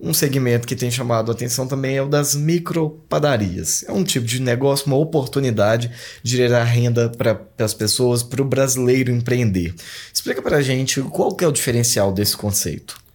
Um 0.00 0.12
segmento 0.14 0.66
que 0.66 0.76
tem 0.76 0.90
chamado 0.90 1.30
a 1.30 1.34
atenção 1.34 1.66
também 1.66 1.96
é 1.96 2.02
o 2.02 2.08
das 2.08 2.34
micropadarias. 2.34 3.84
É 3.86 3.92
um 3.92 4.04
tipo 4.04 4.26
de 4.26 4.40
negócio, 4.40 4.86
uma 4.86 4.96
oportunidade 4.96 5.90
de 6.22 6.36
gerar 6.36 6.64
renda 6.64 7.08
para 7.08 7.40
as 7.58 7.74
pessoas, 7.74 8.22
para 8.22 8.42
o 8.42 8.44
brasileiro 8.44 9.12
empreender. 9.12 9.74
Explica 10.12 10.42
para 10.42 10.56
a 10.56 10.62
gente 10.62 11.00
qual 11.02 11.34
que 11.34 11.44
é 11.44 11.48
o 11.48 11.52
diferencial 11.52 12.12
desse 12.12 12.36
conceito. 12.36 13.07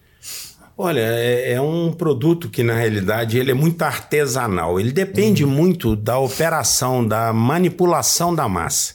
Olha, 0.76 1.00
é, 1.00 1.52
é, 1.52 1.60
um 1.60 1.92
produto 1.92 2.48
que 2.48 2.62
na 2.64 2.74
realidade 2.74 3.38
ele 3.38 3.52
é 3.52 3.54
muito 3.54 3.80
artesanal. 3.82 4.80
Ele 4.80 4.90
depende 4.90 5.44
uhum. 5.44 5.50
muito 5.50 5.94
da 5.94 6.18
operação, 6.18 7.06
da 7.06 7.32
manipulação 7.32 8.34
da 8.34 8.48
massa. 8.48 8.94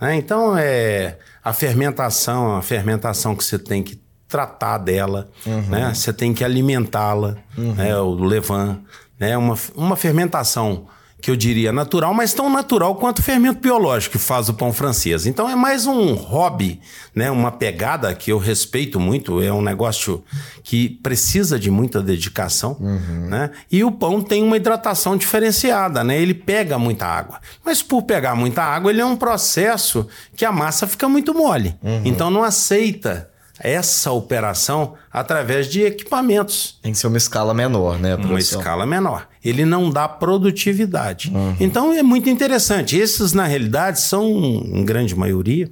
Né? 0.00 0.16
Então 0.16 0.56
é 0.56 1.18
a 1.42 1.52
fermentação, 1.52 2.56
a 2.56 2.62
fermentação 2.62 3.34
que 3.34 3.42
você 3.42 3.58
tem 3.58 3.82
que 3.82 4.00
tratar 4.28 4.78
dela, 4.78 5.30
uhum. 5.44 5.62
né? 5.62 5.94
Você 5.94 6.12
tem 6.12 6.34
que 6.34 6.44
alimentá-la, 6.44 7.36
uhum. 7.56 7.74
né? 7.74 7.96
O 7.96 8.14
levan, 8.14 8.80
né? 9.18 9.36
Uma, 9.36 9.56
uma 9.74 9.96
fermentação 9.96 10.86
que 11.20 11.30
eu 11.30 11.36
diria 11.36 11.72
natural, 11.72 12.12
mas 12.12 12.34
tão 12.34 12.50
natural 12.50 12.94
quanto 12.94 13.20
o 13.20 13.22
fermento 13.22 13.60
biológico 13.60 14.12
que 14.12 14.18
faz 14.18 14.48
o 14.48 14.54
pão 14.54 14.72
francês. 14.72 15.26
Então 15.26 15.48
é 15.48 15.56
mais 15.56 15.86
um 15.86 16.14
hobby, 16.14 16.80
né? 17.14 17.30
uma 17.30 17.50
pegada 17.50 18.14
que 18.14 18.30
eu 18.30 18.38
respeito 18.38 19.00
muito, 19.00 19.42
é 19.42 19.52
um 19.52 19.62
negócio 19.62 20.22
que 20.62 20.88
precisa 20.88 21.58
de 21.58 21.70
muita 21.70 22.02
dedicação. 22.02 22.76
Uhum. 22.78 23.28
Né? 23.28 23.50
E 23.72 23.82
o 23.82 23.90
pão 23.90 24.20
tem 24.20 24.42
uma 24.42 24.56
hidratação 24.56 25.16
diferenciada, 25.16 26.04
né? 26.04 26.20
ele 26.20 26.34
pega 26.34 26.78
muita 26.78 27.06
água. 27.06 27.40
Mas 27.64 27.82
por 27.82 28.02
pegar 28.02 28.34
muita 28.34 28.62
água, 28.62 28.90
ele 28.90 29.00
é 29.00 29.06
um 29.06 29.16
processo 29.16 30.06
que 30.36 30.44
a 30.44 30.52
massa 30.52 30.86
fica 30.86 31.08
muito 31.08 31.34
mole. 31.34 31.74
Uhum. 31.82 32.02
Então 32.04 32.30
não 32.30 32.44
aceita 32.44 33.30
essa 33.58 34.12
operação 34.12 34.94
através 35.12 35.68
de 35.68 35.82
equipamentos. 35.82 36.78
Tem 36.82 36.92
que 36.92 36.98
ser 36.98 37.06
uma 37.06 37.16
escala 37.16 37.54
menor, 37.54 37.98
né? 37.98 38.14
Uma 38.14 38.38
escala 38.38 38.84
menor. 38.84 39.28
Ele 39.44 39.64
não 39.64 39.90
dá 39.90 40.08
produtividade. 40.08 41.30
Uhum. 41.34 41.56
Então 41.58 41.92
é 41.92 42.02
muito 42.02 42.28
interessante. 42.28 42.96
Esses, 42.96 43.32
na 43.32 43.46
realidade, 43.46 44.00
são, 44.00 44.26
em 44.26 44.84
grande 44.84 45.14
maioria, 45.14 45.70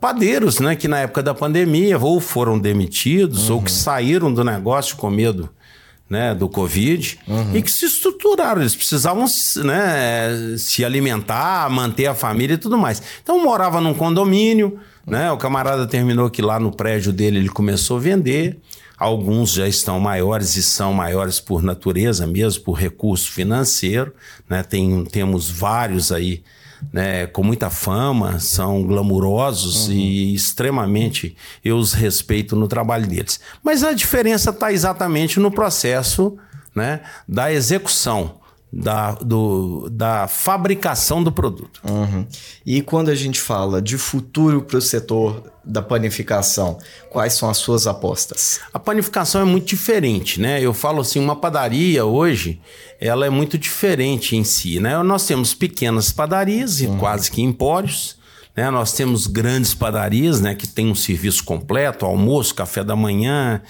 padeiros, 0.00 0.58
né? 0.58 0.74
Que 0.74 0.88
na 0.88 0.98
época 1.00 1.22
da 1.22 1.34
pandemia 1.34 1.98
ou 1.98 2.20
foram 2.20 2.58
demitidos 2.58 3.48
uhum. 3.48 3.56
ou 3.56 3.62
que 3.62 3.70
saíram 3.70 4.32
do 4.32 4.42
negócio 4.42 4.96
com 4.96 5.10
medo. 5.10 5.48
Né, 6.06 6.34
do 6.34 6.50
Covid 6.50 7.18
uhum. 7.26 7.56
e 7.56 7.62
que 7.62 7.70
se 7.72 7.86
estruturaram. 7.86 8.60
Eles 8.60 8.76
precisavam 8.76 9.24
né, 9.64 10.54
se 10.58 10.84
alimentar, 10.84 11.68
manter 11.70 12.06
a 12.06 12.14
família 12.14 12.54
e 12.54 12.58
tudo 12.58 12.76
mais. 12.76 13.02
Então 13.22 13.42
morava 13.42 13.80
num 13.80 13.94
condomínio, 13.94 14.78
né? 15.06 15.30
O 15.30 15.36
camarada 15.36 15.86
terminou 15.86 16.30
que 16.30 16.42
lá 16.42 16.58
no 16.58 16.72
prédio 16.72 17.12
dele 17.12 17.38
ele 17.38 17.48
começou 17.48 17.98
a 17.98 18.00
vender. 18.00 18.58
Alguns 18.96 19.52
já 19.52 19.66
estão 19.66 19.98
maiores 19.98 20.56
e 20.56 20.62
são 20.62 20.92
maiores 20.92 21.40
por 21.40 21.62
natureza 21.62 22.26
mesmo, 22.26 22.62
por 22.62 22.74
recurso 22.74 23.30
financeiro. 23.30 24.14
Né? 24.48 24.62
Tem, 24.62 25.04
temos 25.04 25.50
vários 25.50 26.12
aí 26.12 26.42
né, 26.92 27.26
com 27.26 27.42
muita 27.42 27.70
fama, 27.70 28.38
são 28.38 28.82
glamurosos 28.82 29.88
uhum. 29.88 29.94
e 29.94 30.34
extremamente 30.34 31.36
eu 31.64 31.76
os 31.76 31.92
respeito 31.92 32.54
no 32.54 32.68
trabalho 32.68 33.06
deles. 33.06 33.40
Mas 33.62 33.82
a 33.82 33.92
diferença 33.92 34.50
está 34.50 34.72
exatamente 34.72 35.40
no 35.40 35.50
processo 35.50 36.36
né, 36.74 37.00
da 37.26 37.52
execução 37.52 38.43
da, 38.76 39.12
do, 39.12 39.88
da 39.88 40.26
fabricação 40.26 41.22
do 41.22 41.30
produto. 41.30 41.80
Uhum. 41.88 42.26
E 42.66 42.82
quando 42.82 43.08
a 43.08 43.14
gente 43.14 43.40
fala 43.40 43.80
de 43.80 43.96
futuro 43.96 44.62
para 44.62 44.78
o 44.78 44.82
setor 44.82 45.44
da 45.64 45.80
panificação, 45.80 46.78
quais 47.08 47.34
são 47.34 47.48
as 47.48 47.58
suas 47.58 47.86
apostas? 47.86 48.60
A 48.72 48.78
panificação 48.78 49.40
é 49.40 49.44
muito 49.44 49.66
diferente, 49.66 50.40
né? 50.40 50.60
Eu 50.60 50.74
falo 50.74 51.00
assim, 51.00 51.20
uma 51.20 51.36
padaria 51.36 52.04
hoje, 52.04 52.60
ela 53.00 53.24
é 53.24 53.30
muito 53.30 53.56
diferente 53.56 54.36
em 54.36 54.42
si, 54.42 54.80
né? 54.80 55.00
Nós 55.04 55.24
temos 55.24 55.54
pequenas 55.54 56.10
padarias 56.10 56.80
e 56.80 56.86
uhum. 56.86 56.98
quase 56.98 57.30
que 57.30 57.40
empórios, 57.40 58.16
né? 58.56 58.70
Nós 58.70 58.92
temos 58.92 59.28
grandes 59.28 59.72
padarias, 59.72 60.40
né? 60.40 60.54
Que 60.54 60.66
tem 60.66 60.90
um 60.90 60.96
serviço 60.96 61.44
completo, 61.44 62.04
almoço, 62.04 62.54
café 62.54 62.82
da 62.82 62.96
manhã, 62.96 63.62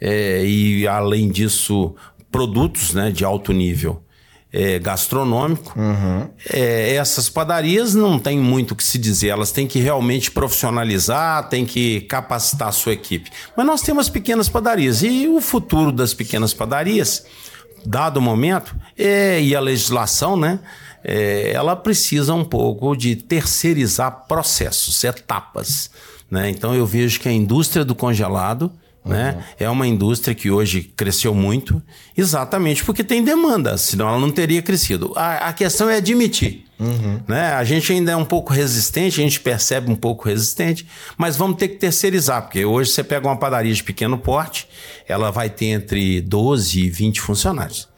é, 0.00 0.44
e 0.44 0.86
além 0.86 1.28
disso, 1.28 1.94
produtos 2.30 2.92
né, 2.92 3.10
de 3.10 3.24
alto 3.24 3.52
nível 3.52 4.02
é, 4.52 4.78
gastronômico. 4.78 5.78
Uhum. 5.78 6.28
É, 6.50 6.94
essas 6.94 7.28
padarias 7.28 7.94
não 7.94 8.18
tem 8.18 8.38
muito 8.38 8.72
o 8.72 8.76
que 8.76 8.84
se 8.84 8.98
dizer, 8.98 9.28
elas 9.28 9.52
têm 9.52 9.66
que 9.66 9.78
realmente 9.78 10.30
profissionalizar, 10.30 11.48
têm 11.48 11.66
que 11.66 12.02
capacitar 12.02 12.68
a 12.68 12.72
sua 12.72 12.92
equipe. 12.92 13.30
Mas 13.56 13.66
nós 13.66 13.82
temos 13.82 14.08
pequenas 14.08 14.48
padarias 14.48 15.02
e 15.02 15.28
o 15.28 15.40
futuro 15.40 15.92
das 15.92 16.14
pequenas 16.14 16.54
padarias, 16.54 17.24
dado 17.84 18.16
o 18.18 18.22
momento, 18.22 18.74
é, 18.96 19.40
e 19.40 19.54
a 19.54 19.60
legislação, 19.60 20.36
né? 20.36 20.58
É, 21.04 21.52
ela 21.54 21.76
precisa 21.76 22.34
um 22.34 22.44
pouco 22.44 22.96
de 22.96 23.14
terceirizar 23.14 24.26
processos, 24.26 25.04
etapas. 25.04 25.90
Né? 26.28 26.50
Então 26.50 26.74
eu 26.74 26.84
vejo 26.84 27.20
que 27.20 27.28
a 27.28 27.32
indústria 27.32 27.84
do 27.84 27.94
congelado 27.94 28.70
né? 29.08 29.34
Uhum. 29.36 29.42
É 29.58 29.70
uma 29.70 29.86
indústria 29.86 30.34
que 30.34 30.50
hoje 30.50 30.82
cresceu 30.94 31.34
muito, 31.34 31.82
exatamente 32.16 32.84
porque 32.84 33.02
tem 33.02 33.24
demanda, 33.24 33.78
senão 33.78 34.08
ela 34.08 34.18
não 34.18 34.30
teria 34.30 34.60
crescido. 34.60 35.12
A, 35.16 35.48
a 35.48 35.52
questão 35.52 35.88
é 35.88 35.96
admitir. 35.96 36.66
Uhum. 36.78 37.20
Né? 37.26 37.52
A 37.54 37.64
gente 37.64 37.92
ainda 37.92 38.12
é 38.12 38.16
um 38.16 38.24
pouco 38.24 38.52
resistente, 38.52 39.20
a 39.20 39.24
gente 39.24 39.40
percebe 39.40 39.90
um 39.90 39.96
pouco 39.96 40.28
resistente, 40.28 40.86
mas 41.16 41.36
vamos 41.36 41.56
ter 41.56 41.68
que 41.68 41.76
terceirizar, 41.76 42.42
porque 42.42 42.64
hoje 42.64 42.90
você 42.90 43.02
pega 43.02 43.26
uma 43.26 43.36
padaria 43.36 43.72
de 43.72 43.82
pequeno 43.82 44.18
porte, 44.18 44.68
ela 45.08 45.32
vai 45.32 45.48
ter 45.48 45.66
entre 45.66 46.20
12 46.20 46.80
e 46.80 46.90
20 46.90 47.20
funcionários. 47.20 47.88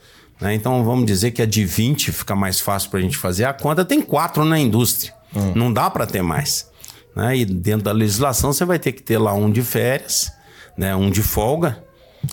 Né? 0.40 0.54
Então 0.54 0.82
vamos 0.84 1.04
dizer 1.04 1.32
que 1.32 1.42
a 1.42 1.46
de 1.46 1.64
20 1.64 2.12
fica 2.12 2.34
mais 2.34 2.60
fácil 2.60 2.88
para 2.88 3.00
a 3.00 3.02
gente 3.02 3.16
fazer 3.16 3.44
a 3.44 3.52
conta, 3.52 3.84
tem 3.84 4.00
quatro 4.00 4.44
na 4.44 4.58
indústria, 4.58 5.12
uhum. 5.34 5.52
não 5.54 5.72
dá 5.72 5.90
para 5.90 6.06
ter 6.06 6.22
mais. 6.22 6.70
Né? 7.14 7.38
E 7.38 7.44
dentro 7.44 7.82
da 7.82 7.92
legislação 7.92 8.52
você 8.52 8.64
vai 8.64 8.78
ter 8.78 8.92
que 8.92 9.02
ter 9.02 9.18
lá 9.18 9.34
um 9.34 9.50
de 9.50 9.62
férias 9.62 10.32
né, 10.76 10.94
um 10.94 11.10
de 11.10 11.22
folga, 11.22 11.82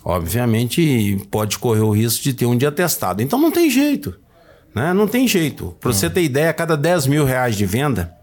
obviamente 0.03 1.25
pode 1.31 1.57
correr 1.59 1.81
o 1.81 1.91
risco 1.91 2.23
de 2.23 2.33
ter 2.33 2.45
um 2.45 2.57
dia 2.57 2.71
testado. 2.71 3.21
Então 3.21 3.39
não 3.39 3.51
tem 3.51 3.69
jeito. 3.69 4.15
Né? 4.73 4.93
Não 4.93 5.07
tem 5.07 5.27
jeito. 5.27 5.75
Para 5.79 5.91
você 5.91 6.09
ter 6.09 6.23
ideia, 6.23 6.49
a 6.49 6.53
cada 6.53 6.77
10 6.77 7.07
mil 7.07 7.25
reais 7.25 7.55
de 7.55 7.65
venda, 7.65 8.13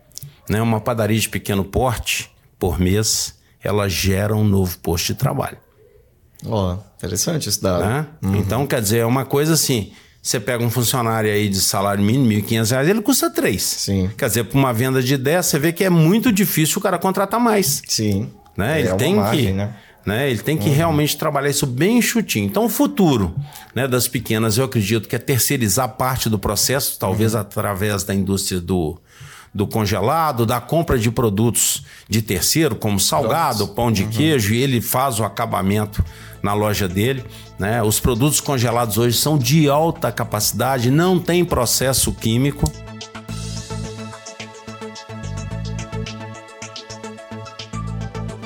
né, 0.49 0.63
uma 0.63 0.81
padaria 0.81 1.19
de 1.19 1.29
pequeno 1.29 1.65
porte 1.65 2.31
por 2.59 2.79
mês, 2.79 3.35
ela 3.63 3.89
gera 3.89 4.37
um 4.37 4.45
novo 4.45 4.79
posto 4.79 5.07
de 5.09 5.15
trabalho. 5.15 5.59
Ó, 6.47 6.75
oh, 6.75 6.79
interessante 6.97 7.49
isso 7.49 7.63
dado. 7.63 7.85
Né? 7.85 8.07
Uhum. 8.23 8.37
Então, 8.37 8.67
quer 8.67 8.81
dizer, 8.81 8.99
é 8.99 9.07
uma 9.07 9.25
coisa 9.25 9.55
assim. 9.55 9.93
Você 10.23 10.41
pega 10.41 10.65
um 10.65 10.71
funcionário 10.71 11.31
aí 11.31 11.49
de 11.49 11.61
salário 11.61 12.03
mínimo, 12.03 12.31
R$ 12.31 12.41
1.500, 12.41 12.89
ele 12.89 13.03
custa 13.03 13.29
3. 13.29 13.63
Sim. 13.63 14.11
Quer 14.17 14.29
dizer, 14.29 14.45
para 14.45 14.59
uma 14.59 14.73
venda 14.73 15.03
de 15.03 15.19
10, 15.19 15.45
você 15.45 15.59
vê 15.59 15.73
que 15.73 15.85
é 15.85 15.91
muito 15.91 16.33
difícil 16.33 16.79
o 16.79 16.81
cara 16.81 16.99
contratar 16.99 17.39
mais. 17.39 17.83
Sim. 17.87 18.31
Né? 18.57 18.81
Ele, 18.81 18.89
é 18.89 18.95
tem 18.95 19.17
margem, 19.17 19.47
que, 19.47 19.53
né? 19.53 19.75
Né? 20.05 20.31
Ele 20.31 20.41
tem 20.41 20.57
que 20.57 20.69
uhum. 20.69 20.75
realmente 20.75 21.17
trabalhar 21.17 21.49
isso 21.49 21.67
bem 21.67 22.01
chutinho. 22.03 22.47
Então, 22.47 22.67
o 22.67 22.69
futuro 22.69 23.35
né, 23.75 23.89
das 23.89 24.07
pequenas, 24.07 24.59
eu 24.59 24.65
acredito 24.65 25.09
que 25.09 25.17
é 25.17 25.19
terceirizar 25.19 25.89
parte 25.97 26.29
do 26.29 26.39
processo, 26.39 26.99
talvez 26.99 27.35
uhum. 27.35 27.41
através 27.41 28.05
da 28.05 28.15
indústria 28.15 28.61
do, 28.61 29.01
do 29.53 29.67
congelado, 29.67 30.45
da 30.45 30.61
compra 30.61 30.99
de 30.99 31.11
produtos 31.11 31.85
de 32.09 32.21
terceiro, 32.21 32.77
como 32.77 33.01
salgado, 33.01 33.69
pão 33.69 33.91
de 33.91 34.03
uhum. 34.03 34.11
queijo, 34.11 34.53
e 34.53 34.59
ele 34.59 34.81
faz 34.81 35.19
o 35.19 35.25
acabamento 35.25 36.05
na 36.43 36.53
loja 36.53 36.87
dele. 36.87 37.25
Né? 37.59 37.83
Os 37.83 37.99
produtos 37.99 38.41
congelados 38.41 38.99
hoje 38.99 39.17
são 39.17 39.39
de 39.39 39.71
alta 39.71 40.13
capacidade, 40.13 40.91
não 40.91 41.19
tem 41.19 41.45
processo 41.45 42.13
químico. 42.13 42.71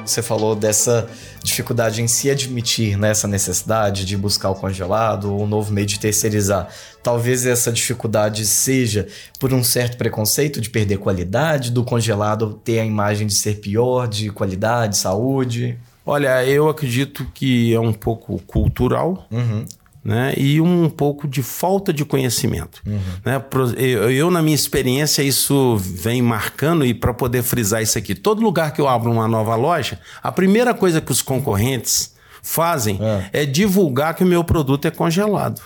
Você 0.06 0.22
falou 0.22 0.54
dessa 0.54 1.08
dificuldade 1.48 2.02
em 2.02 2.06
se 2.06 2.30
admitir 2.30 2.96
nessa 2.96 3.26
né, 3.26 3.32
necessidade 3.32 4.04
de 4.04 4.16
buscar 4.16 4.50
o 4.50 4.54
congelado 4.54 5.32
ou 5.32 5.42
um 5.42 5.46
novo 5.46 5.72
meio 5.72 5.86
de 5.86 5.98
terceirizar. 5.98 6.68
Talvez 7.02 7.46
essa 7.46 7.72
dificuldade 7.72 8.44
seja 8.44 9.06
por 9.38 9.52
um 9.52 9.64
certo 9.64 9.96
preconceito 9.96 10.60
de 10.60 10.70
perder 10.70 10.98
qualidade, 10.98 11.70
do 11.70 11.84
congelado 11.84 12.60
ter 12.64 12.80
a 12.80 12.84
imagem 12.84 13.26
de 13.26 13.34
ser 13.34 13.56
pior, 13.56 14.06
de 14.06 14.30
qualidade, 14.30 14.96
saúde. 14.96 15.78
Olha, 16.04 16.44
eu 16.44 16.68
acredito 16.68 17.26
que 17.34 17.74
é 17.74 17.80
um 17.80 17.92
pouco 17.92 18.38
cultural. 18.46 19.26
Uhum. 19.30 19.64
Né? 20.08 20.32
e 20.38 20.58
um 20.58 20.88
pouco 20.88 21.28
de 21.28 21.42
falta 21.42 21.92
de 21.92 22.02
conhecimento. 22.02 22.80
Uhum. 22.86 22.98
Né? 23.26 23.44
Eu, 23.76 24.10
eu, 24.10 24.30
na 24.30 24.40
minha 24.40 24.54
experiência, 24.54 25.22
isso 25.22 25.76
vem 25.76 26.22
marcando, 26.22 26.86
e 26.86 26.94
para 26.94 27.12
poder 27.12 27.42
frisar 27.42 27.82
isso 27.82 27.98
aqui, 27.98 28.14
todo 28.14 28.40
lugar 28.40 28.72
que 28.72 28.80
eu 28.80 28.88
abro 28.88 29.12
uma 29.12 29.28
nova 29.28 29.54
loja, 29.54 30.00
a 30.22 30.32
primeira 30.32 30.72
coisa 30.72 31.02
que 31.02 31.12
os 31.12 31.20
concorrentes 31.20 32.14
fazem 32.42 32.98
é, 33.32 33.42
é 33.42 33.44
divulgar 33.44 34.14
que 34.14 34.24
o 34.24 34.26
meu 34.26 34.42
produto 34.42 34.86
é 34.86 34.90
congelado. 34.90 35.60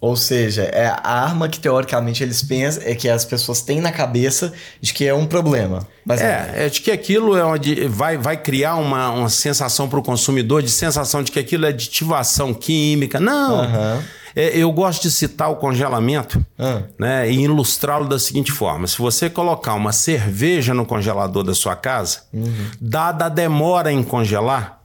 Ou 0.00 0.14
seja, 0.14 0.62
é 0.62 0.86
a 0.88 1.24
arma 1.24 1.48
que 1.48 1.58
teoricamente 1.58 2.22
eles 2.22 2.42
pensam, 2.42 2.82
é 2.84 2.94
que 2.94 3.08
as 3.08 3.24
pessoas 3.24 3.62
têm 3.62 3.80
na 3.80 3.90
cabeça 3.90 4.52
de 4.80 4.92
que 4.92 5.06
é 5.06 5.14
um 5.14 5.26
problema. 5.26 5.86
Mas 6.04 6.20
é, 6.20 6.66
é 6.66 6.68
de 6.68 6.82
que 6.82 6.90
aquilo 6.90 7.34
é 7.34 7.42
onde 7.42 7.88
vai, 7.88 8.18
vai 8.18 8.36
criar 8.36 8.76
uma, 8.76 9.10
uma 9.10 9.28
sensação 9.30 9.88
para 9.88 9.98
o 9.98 10.02
consumidor, 10.02 10.62
de 10.62 10.70
sensação 10.70 11.22
de 11.22 11.32
que 11.32 11.38
aquilo 11.38 11.64
é 11.64 11.70
aditivação 11.70 12.52
química. 12.52 13.18
Não! 13.18 13.60
Uhum. 13.60 14.02
É, 14.36 14.54
eu 14.54 14.70
gosto 14.70 15.00
de 15.00 15.10
citar 15.10 15.50
o 15.50 15.56
congelamento 15.56 16.44
uhum. 16.58 16.82
né, 16.98 17.30
e 17.30 17.40
ilustrá-lo 17.40 18.06
da 18.06 18.18
seguinte 18.18 18.52
forma: 18.52 18.86
se 18.86 18.98
você 18.98 19.30
colocar 19.30 19.72
uma 19.72 19.92
cerveja 19.92 20.74
no 20.74 20.84
congelador 20.84 21.42
da 21.42 21.54
sua 21.54 21.74
casa, 21.74 22.20
uhum. 22.34 22.52
dada 22.78 23.24
a 23.24 23.28
demora 23.30 23.90
em 23.90 24.02
congelar, 24.02 24.75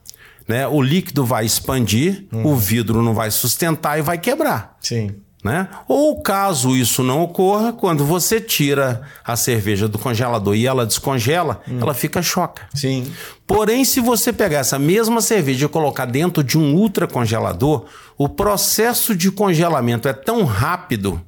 né? 0.48 0.66
O 0.66 0.80
líquido 0.80 1.24
vai 1.24 1.44
expandir, 1.44 2.26
o 2.32 2.54
vidro 2.56 3.02
não 3.02 3.14
vai 3.14 3.30
sustentar 3.30 3.98
e 3.98 4.02
vai 4.02 4.18
quebrar. 4.18 4.76
Sim. 4.80 5.14
Né? 5.42 5.68
Ou 5.88 6.22
caso 6.22 6.76
isso 6.76 7.02
não 7.02 7.20
ocorra, 7.20 7.72
quando 7.72 8.04
você 8.04 8.40
tira 8.40 9.02
a 9.24 9.34
cerveja 9.34 9.88
do 9.88 9.98
congelador 9.98 10.54
e 10.54 10.68
ela 10.68 10.86
descongela, 10.86 11.60
hum. 11.68 11.78
ela 11.80 11.92
fica 11.94 12.22
choca. 12.22 12.62
Sim. 12.72 13.10
Porém, 13.44 13.84
se 13.84 13.98
você 13.98 14.32
pegar 14.32 14.58
essa 14.58 14.78
mesma 14.78 15.20
cerveja 15.20 15.66
e 15.66 15.68
colocar 15.68 16.04
dentro 16.04 16.44
de 16.44 16.56
um 16.56 16.76
ultracongelador, 16.76 17.86
o 18.16 18.28
processo 18.28 19.16
de 19.16 19.32
congelamento 19.32 20.06
é 20.06 20.12
tão 20.12 20.44
rápido, 20.44 21.20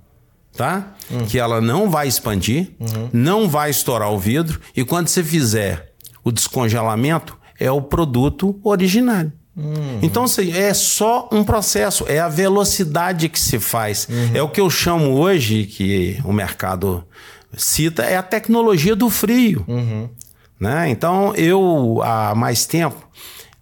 tá? 0.56 0.94
Hum. 1.10 1.24
Que 1.26 1.40
ela 1.40 1.60
não 1.60 1.90
vai 1.90 2.06
expandir, 2.06 2.70
uhum. 2.78 3.08
não 3.12 3.48
vai 3.48 3.68
estourar 3.68 4.12
o 4.12 4.18
vidro 4.18 4.60
e 4.76 4.84
quando 4.84 5.08
você 5.08 5.24
fizer 5.24 5.92
o 6.22 6.30
descongelamento, 6.30 7.36
é 7.58 7.70
o 7.70 7.80
produto 7.80 8.58
originário. 8.62 9.32
Uhum. 9.56 10.00
Então, 10.02 10.24
assim, 10.24 10.52
é 10.52 10.74
só 10.74 11.28
um 11.30 11.44
processo, 11.44 12.04
é 12.08 12.18
a 12.18 12.28
velocidade 12.28 13.28
que 13.28 13.38
se 13.38 13.58
faz. 13.60 14.08
Uhum. 14.10 14.30
É 14.34 14.42
o 14.42 14.48
que 14.48 14.60
eu 14.60 14.68
chamo 14.68 15.12
hoje, 15.12 15.64
que 15.64 16.18
o 16.24 16.32
mercado 16.32 17.04
cita, 17.56 18.02
é 18.02 18.16
a 18.16 18.22
tecnologia 18.22 18.96
do 18.96 19.08
frio. 19.08 19.64
Uhum. 19.68 20.08
Né? 20.58 20.88
Então, 20.88 21.34
eu, 21.36 22.00
há 22.02 22.34
mais 22.34 22.66
tempo, 22.66 22.96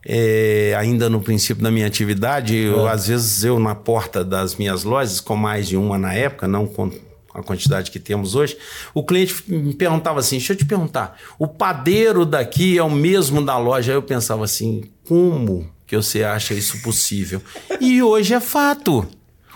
é, 0.07 0.75
ainda 0.79 1.09
no 1.09 1.21
princípio 1.21 1.63
da 1.63 1.71
minha 1.71 1.87
atividade, 1.87 2.57
eu, 2.57 2.89
às 2.89 3.07
vezes 3.07 3.45
eu 3.45 3.59
na 3.59 3.75
porta 3.75 4.25
das 4.25 4.57
minhas 4.57 4.85
lojas, 4.85 5.21
com 5.21 5.37
mais 5.37 5.69
de 5.69 5.77
uma 5.77 5.99
na 5.99 6.15
época, 6.15 6.49
não 6.49 6.67
com 6.67 6.91
a 7.35 7.43
quantidade 7.43 7.91
que 7.91 7.99
temos 7.99 8.35
hoje, 8.35 8.57
o 8.95 9.03
cliente 9.03 9.43
me 9.49 9.75
perguntava 9.75 10.21
assim: 10.21 10.37
deixa 10.37 10.53
eu 10.53 10.57
te 10.57 10.65
perguntar, 10.65 11.17
o 11.39 11.47
padeiro 11.47 12.25
daqui 12.25 12.79
é 12.79 12.83
o 12.83 12.91
mesmo 12.91 13.45
da 13.45 13.57
loja? 13.59 13.93
Aí 13.93 13.97
eu 13.97 14.03
pensava 14.03 14.45
assim: 14.45 14.85
como 15.07 15.69
que 15.87 15.97
você 15.97 16.23
acha 16.25 16.55
isso 16.55 16.83
possível? 16.83 17.43
E 17.81 18.03
hoje 18.03 18.35
é 18.35 18.41
fato. 18.41 19.07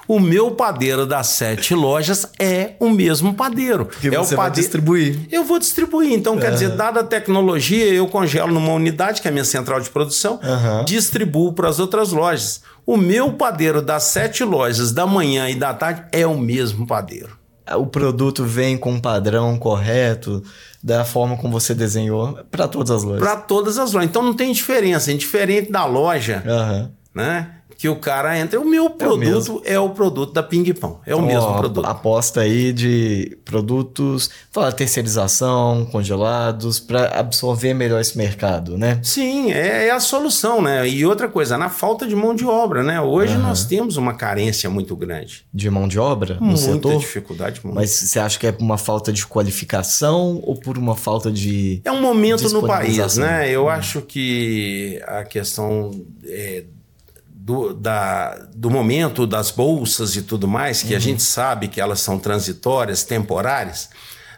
O 0.08 0.20
meu 0.20 0.52
padeiro 0.52 1.04
das 1.04 1.28
sete 1.28 1.74
lojas 1.74 2.30
é 2.38 2.74
o 2.78 2.88
mesmo 2.88 3.34
padeiro. 3.34 3.86
Que 3.86 4.06
é 4.06 4.10
você 4.12 4.34
o 4.34 4.36
vai 4.36 4.50
distribuir. 4.52 5.18
Eu 5.32 5.42
vou 5.42 5.58
distribuir. 5.58 6.12
Então, 6.12 6.34
uhum. 6.34 6.40
quer 6.40 6.52
dizer, 6.52 6.76
dada 6.76 7.00
a 7.00 7.04
tecnologia, 7.04 7.86
eu 7.86 8.06
congelo 8.06 8.52
numa 8.52 8.72
unidade, 8.72 9.20
que 9.20 9.26
é 9.26 9.30
a 9.30 9.32
minha 9.32 9.44
central 9.44 9.80
de 9.80 9.90
produção, 9.90 10.38
uhum. 10.40 10.84
distribuo 10.84 11.52
para 11.54 11.68
as 11.68 11.80
outras 11.80 12.12
lojas. 12.12 12.62
O 12.86 12.96
meu 12.96 13.32
padeiro 13.32 13.82
das 13.82 14.04
sete 14.04 14.44
lojas 14.44 14.92
da 14.92 15.08
manhã 15.08 15.50
e 15.50 15.56
da 15.56 15.74
tarde 15.74 16.04
é 16.12 16.24
o 16.24 16.38
mesmo 16.38 16.86
padeiro 16.86 17.36
o 17.74 17.86
produto 17.86 18.44
vem 18.44 18.76
com 18.76 18.92
um 18.92 19.00
padrão 19.00 19.58
correto, 19.58 20.42
da 20.82 21.04
forma 21.04 21.36
como 21.36 21.52
você 21.52 21.74
desenhou, 21.74 22.38
para 22.50 22.68
todas 22.68 22.90
as 22.90 23.02
lojas. 23.02 23.20
Para 23.20 23.36
todas 23.36 23.78
as 23.78 23.92
lojas. 23.92 24.08
Então 24.08 24.22
não 24.22 24.34
tem 24.34 24.52
diferença. 24.52 25.10
Indiferente 25.10 25.72
da 25.72 25.84
loja, 25.84 26.42
uhum. 26.46 26.90
né? 27.14 27.50
Que 27.76 27.88
o 27.88 27.96
cara 27.96 28.38
entra. 28.38 28.60
O 28.60 28.64
meu 28.64 28.90
produto 28.90 29.62
é 29.64 29.72
o, 29.72 29.76
é 29.76 29.80
o 29.80 29.90
produto 29.90 30.32
da 30.32 30.42
Ping 30.42 30.72
Pong. 30.74 30.98
É 31.06 31.14
o 31.14 31.18
oh, 31.18 31.22
mesmo 31.22 31.56
produto. 31.56 31.86
Aposta 31.86 32.40
aí 32.40 32.72
de 32.72 33.38
produtos, 33.44 34.30
fala 34.50 34.72
terceirização, 34.72 35.86
congelados, 35.86 36.80
para 36.80 37.18
absorver 37.18 37.74
melhor 37.74 38.00
esse 38.00 38.16
mercado, 38.16 38.78
né? 38.78 38.98
Sim, 39.02 39.52
é, 39.52 39.86
é, 39.86 39.90
a 39.90 40.00
solução, 40.00 40.62
né? 40.62 40.88
E 40.88 41.04
outra 41.04 41.28
coisa, 41.28 41.58
na 41.58 41.68
falta 41.68 42.06
de 42.06 42.16
mão 42.16 42.34
de 42.34 42.44
obra, 42.44 42.82
né? 42.82 43.00
Hoje 43.00 43.34
uhum. 43.34 43.42
nós 43.42 43.64
temos 43.64 43.96
uma 43.96 44.14
carência 44.14 44.68
muito 44.70 44.96
grande. 44.96 45.44
De 45.52 45.68
mão 45.70 45.86
de 45.86 45.98
obra 45.98 46.34
no 46.36 46.46
Muita 46.46 46.58
setor? 46.58 46.98
dificuldade. 46.98 47.60
Muito. 47.62 47.74
Mas 47.74 47.90
você 47.90 48.18
acha 48.18 48.38
que 48.38 48.46
é 48.46 48.52
por 48.52 48.62
uma 48.62 48.78
falta 48.78 49.12
de 49.12 49.26
qualificação 49.26 50.40
ou 50.42 50.56
por 50.56 50.78
uma 50.78 50.96
falta 50.96 51.30
de. 51.30 51.80
É 51.84 51.92
um 51.92 52.00
momento 52.00 52.48
no 52.50 52.66
país, 52.66 53.16
né? 53.16 53.50
Eu 53.50 53.64
uhum. 53.64 53.68
acho 53.68 54.02
que 54.02 55.00
a 55.06 55.24
questão. 55.24 55.90
É, 56.24 56.64
do, 57.46 57.72
da, 57.72 58.48
do 58.56 58.68
momento 58.68 59.24
das 59.24 59.52
bolsas 59.52 60.16
e 60.16 60.22
tudo 60.22 60.48
mais, 60.48 60.82
que 60.82 60.90
uhum. 60.90 60.96
a 60.96 60.98
gente 60.98 61.22
sabe 61.22 61.68
que 61.68 61.80
elas 61.80 62.00
são 62.00 62.18
transitórias, 62.18 63.04
temporárias, 63.04 63.88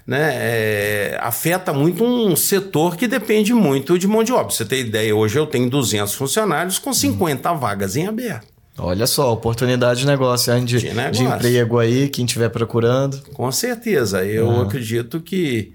né, 0.07 0.33
é, 0.35 1.19
afeta 1.23 1.73
muito 1.73 2.05
um 2.05 2.37
setor 2.37 2.97
que 2.97 3.09
depende 3.09 3.55
muito 3.55 3.99
de 3.99 4.07
mão 4.07 4.23
de 4.23 4.31
obra. 4.31 4.51
Você 4.51 4.63
tem 4.63 4.81
ideia, 4.81 5.17
hoje 5.17 5.39
eu 5.39 5.47
tenho 5.47 5.71
200 5.71 6.15
funcionários 6.15 6.79
com 6.79 6.93
50 6.93 7.51
uhum. 7.51 7.59
vagas 7.59 7.97
em 7.97 8.07
aberto. 8.07 8.47
Olha 8.77 9.07
só, 9.07 9.33
oportunidade 9.33 10.01
de 10.01 10.07
negócio, 10.07 10.55
hein? 10.55 10.67
De, 10.67 10.79
de, 10.79 10.93
negócio. 10.93 11.13
de 11.13 11.25
emprego 11.25 11.79
aí, 11.79 12.11
quem 12.11 12.27
estiver 12.27 12.51
procurando. 12.51 13.23
Com 13.33 13.51
certeza. 13.51 14.23
Eu 14.23 14.49
uhum. 14.49 14.61
acredito 14.61 15.19
que 15.21 15.73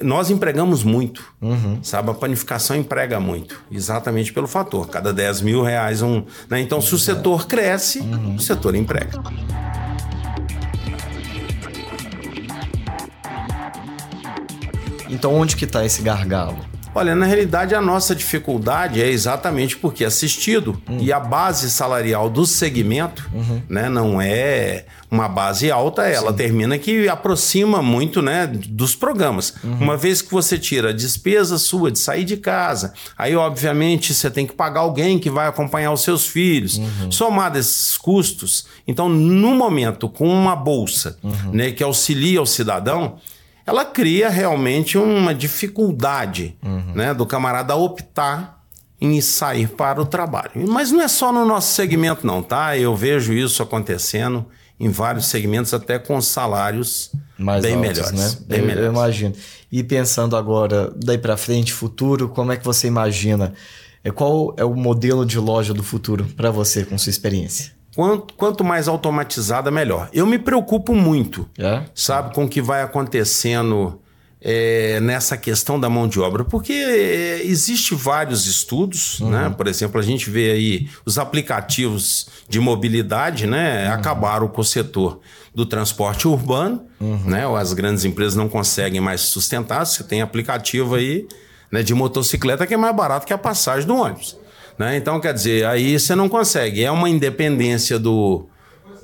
nós 0.00 0.30
empregamos 0.30 0.82
muito, 0.82 1.24
uhum. 1.40 1.78
sabe? 1.82 2.10
A 2.10 2.14
panificação 2.14 2.76
emprega 2.76 3.20
muito, 3.20 3.60
exatamente 3.70 4.32
pelo 4.32 4.46
fator. 4.46 4.88
Cada 4.88 5.12
10 5.12 5.42
mil 5.42 5.62
reais 5.62 6.00
um. 6.02 6.24
Né? 6.48 6.60
Então, 6.60 6.80
se 6.80 6.94
o 6.94 6.98
setor 6.98 7.46
cresce, 7.46 8.00
uhum. 8.00 8.36
o 8.36 8.40
setor 8.40 8.74
emprega. 8.74 9.20
Então, 15.10 15.34
onde 15.34 15.56
que 15.56 15.66
está 15.66 15.84
esse 15.84 16.00
gargalo? 16.00 16.71
Olha, 16.94 17.14
na 17.14 17.24
realidade, 17.24 17.74
a 17.74 17.80
nossa 17.80 18.14
dificuldade 18.14 19.00
é 19.00 19.08
exatamente 19.08 19.76
porque 19.76 20.04
assistido 20.04 20.80
uhum. 20.88 20.98
e 21.00 21.12
a 21.12 21.18
base 21.18 21.70
salarial 21.70 22.28
do 22.28 22.44
segmento 22.44 23.30
uhum. 23.32 23.62
né, 23.68 23.88
não 23.88 24.20
é 24.20 24.84
uma 25.10 25.28
base 25.28 25.70
alta, 25.70 26.02
ela 26.02 26.30
Sim. 26.30 26.36
termina 26.36 26.78
que 26.78 27.08
aproxima 27.08 27.82
muito 27.82 28.22
né, 28.22 28.46
dos 28.46 28.94
programas. 28.94 29.54
Uhum. 29.62 29.74
Uma 29.74 29.96
vez 29.96 30.22
que 30.22 30.30
você 30.30 30.58
tira 30.58 30.90
a 30.90 30.92
despesa 30.92 31.58
sua 31.58 31.90
de 31.90 31.98
sair 31.98 32.24
de 32.24 32.36
casa, 32.36 32.94
aí, 33.16 33.36
obviamente, 33.36 34.14
você 34.14 34.30
tem 34.30 34.46
que 34.46 34.54
pagar 34.54 34.80
alguém 34.80 35.18
que 35.18 35.28
vai 35.28 35.46
acompanhar 35.46 35.92
os 35.92 36.02
seus 36.02 36.26
filhos. 36.26 36.78
Uhum. 36.78 37.12
Somado 37.12 37.58
esses 37.58 37.96
custos, 37.98 38.66
então, 38.86 39.08
no 39.08 39.54
momento, 39.54 40.08
com 40.08 40.28
uma 40.28 40.56
bolsa 40.56 41.18
uhum. 41.22 41.52
né, 41.52 41.70
que 41.72 41.82
auxilia 41.82 42.40
o 42.40 42.46
cidadão 42.46 43.18
ela 43.66 43.84
cria 43.84 44.28
realmente 44.28 44.98
uma 44.98 45.34
dificuldade 45.34 46.56
uhum. 46.62 46.92
né, 46.94 47.14
do 47.14 47.24
camarada 47.24 47.74
optar 47.76 48.62
em 49.00 49.20
sair 49.20 49.68
para 49.68 50.00
o 50.00 50.06
trabalho. 50.06 50.52
Mas 50.68 50.92
não 50.92 51.00
é 51.00 51.08
só 51.08 51.32
no 51.32 51.44
nosso 51.44 51.74
segmento, 51.74 52.26
não, 52.26 52.42
tá? 52.42 52.78
Eu 52.78 52.94
vejo 52.94 53.32
isso 53.32 53.62
acontecendo 53.62 54.46
em 54.78 54.88
vários 54.88 55.26
segmentos, 55.26 55.72
até 55.74 55.98
com 55.98 56.20
salários 56.20 57.10
Mais 57.38 57.62
bem 57.62 57.74
altos, 57.74 57.88
melhores. 57.88 58.12
Né? 58.38 58.38
Bem 58.46 58.60
eu, 58.60 58.66
melhores. 58.66 58.86
eu 58.86 58.92
imagino. 58.92 59.34
E 59.70 59.82
pensando 59.82 60.36
agora, 60.36 60.92
daí 60.96 61.18
para 61.18 61.36
frente, 61.36 61.72
futuro, 61.72 62.28
como 62.28 62.52
é 62.52 62.56
que 62.56 62.64
você 62.64 62.86
imagina? 62.86 63.54
É, 64.04 64.10
qual 64.10 64.54
é 64.56 64.64
o 64.64 64.74
modelo 64.74 65.24
de 65.24 65.38
loja 65.38 65.72
do 65.72 65.82
futuro 65.82 66.26
para 66.36 66.50
você, 66.50 66.84
com 66.84 66.98
sua 66.98 67.10
experiência? 67.10 67.72
Quanto, 67.94 68.34
quanto, 68.34 68.64
mais 68.64 68.88
automatizada, 68.88 69.70
melhor. 69.70 70.08
Eu 70.12 70.26
me 70.26 70.38
preocupo 70.38 70.94
muito, 70.94 71.48
é? 71.58 71.82
sabe, 71.94 72.34
com 72.34 72.44
o 72.44 72.48
que 72.48 72.62
vai 72.62 72.82
acontecendo 72.82 74.00
é, 74.40 74.98
nessa 75.00 75.36
questão 75.36 75.78
da 75.78 75.88
mão 75.88 76.08
de 76.08 76.18
obra, 76.18 76.44
porque 76.44 76.72
é, 76.72 77.42
existe 77.44 77.94
vários 77.94 78.46
estudos, 78.46 79.20
uhum. 79.20 79.30
né? 79.30 79.54
Por 79.56 79.68
exemplo, 79.68 80.00
a 80.00 80.02
gente 80.02 80.28
vê 80.28 80.50
aí 80.50 80.88
os 81.06 81.16
aplicativos 81.16 82.28
de 82.48 82.58
mobilidade, 82.58 83.46
né? 83.46 83.86
Uhum. 83.86 83.94
Acabaram 83.94 84.48
com 84.48 84.60
o 84.60 84.64
setor 84.64 85.20
do 85.54 85.64
transporte 85.64 86.26
urbano, 86.26 86.84
uhum. 86.98 87.20
né? 87.24 87.44
As 87.56 87.72
grandes 87.72 88.04
empresas 88.04 88.34
não 88.34 88.48
conseguem 88.48 89.00
mais 89.00 89.20
sustentar. 89.20 89.86
Você 89.86 90.02
tem 90.02 90.22
aplicativo 90.22 90.96
aí 90.96 91.26
né, 91.70 91.82
de 91.82 91.94
motocicleta 91.94 92.66
que 92.66 92.74
é 92.74 92.76
mais 92.76 92.94
barato 92.94 93.26
que 93.26 93.32
a 93.32 93.38
passagem 93.38 93.86
do 93.86 93.96
ônibus. 93.96 94.36
Né? 94.78 94.96
Então, 94.96 95.20
quer 95.20 95.34
dizer, 95.34 95.66
aí 95.66 95.98
você 95.98 96.14
não 96.14 96.28
consegue. 96.28 96.82
É 96.82 96.90
uma 96.90 97.08
independência 97.08 97.98
do, 97.98 98.46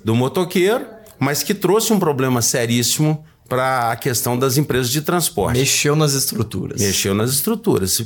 do 0.04 0.14
motoqueiro, 0.14 0.86
mas 1.18 1.42
que 1.42 1.54
trouxe 1.54 1.92
um 1.92 1.98
problema 1.98 2.40
seríssimo 2.42 3.24
para 3.48 3.92
a 3.92 3.96
questão 3.96 4.38
das 4.38 4.58
empresas 4.58 4.90
de 4.90 5.00
transporte. 5.00 5.58
Mexeu 5.58 5.96
nas 5.96 6.12
estruturas. 6.12 6.80
Mexeu 6.80 7.14
nas 7.14 7.30
estruturas. 7.30 7.98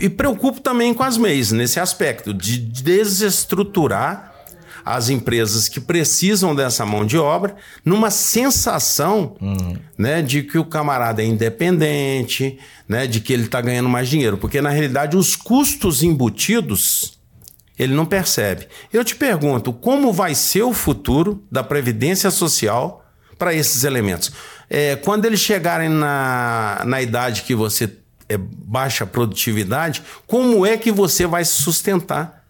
E 0.00 0.10
preocupo 0.10 0.60
também 0.60 0.92
com 0.92 1.02
as 1.02 1.16
MEIs 1.16 1.52
nesse 1.52 1.80
aspecto, 1.80 2.34
de 2.34 2.58
desestruturar 2.58 4.29
as 4.84 5.08
empresas 5.08 5.68
que 5.68 5.80
precisam 5.80 6.54
dessa 6.54 6.84
mão 6.84 7.04
de 7.04 7.18
obra 7.18 7.56
numa 7.84 8.10
sensação 8.10 9.36
uhum. 9.40 9.76
né, 9.96 10.22
de 10.22 10.42
que 10.42 10.58
o 10.58 10.64
camarada 10.64 11.22
é 11.22 11.26
independente, 11.26 12.58
né, 12.88 13.06
de 13.06 13.20
que 13.20 13.32
ele 13.32 13.44
está 13.44 13.60
ganhando 13.60 13.88
mais 13.88 14.08
dinheiro. 14.08 14.36
Porque, 14.36 14.60
na 14.60 14.70
realidade, 14.70 15.16
os 15.16 15.36
custos 15.36 16.02
embutidos 16.02 17.18
ele 17.78 17.94
não 17.94 18.04
percebe. 18.04 18.68
Eu 18.92 19.02
te 19.02 19.16
pergunto, 19.16 19.72
como 19.72 20.12
vai 20.12 20.34
ser 20.34 20.62
o 20.62 20.72
futuro 20.74 21.42
da 21.50 21.64
Previdência 21.64 22.30
Social 22.30 23.06
para 23.38 23.54
esses 23.54 23.84
elementos? 23.84 24.30
É, 24.68 24.96
quando 24.96 25.24
eles 25.24 25.40
chegarem 25.40 25.88
na, 25.88 26.82
na 26.84 27.00
idade 27.00 27.40
que 27.42 27.54
você 27.54 27.90
é 28.28 28.36
baixa 28.36 29.06
produtividade, 29.06 30.02
como 30.26 30.64
é 30.66 30.76
que 30.76 30.92
você 30.92 31.26
vai 31.26 31.44
se 31.44 31.62
sustentar? 31.62 32.44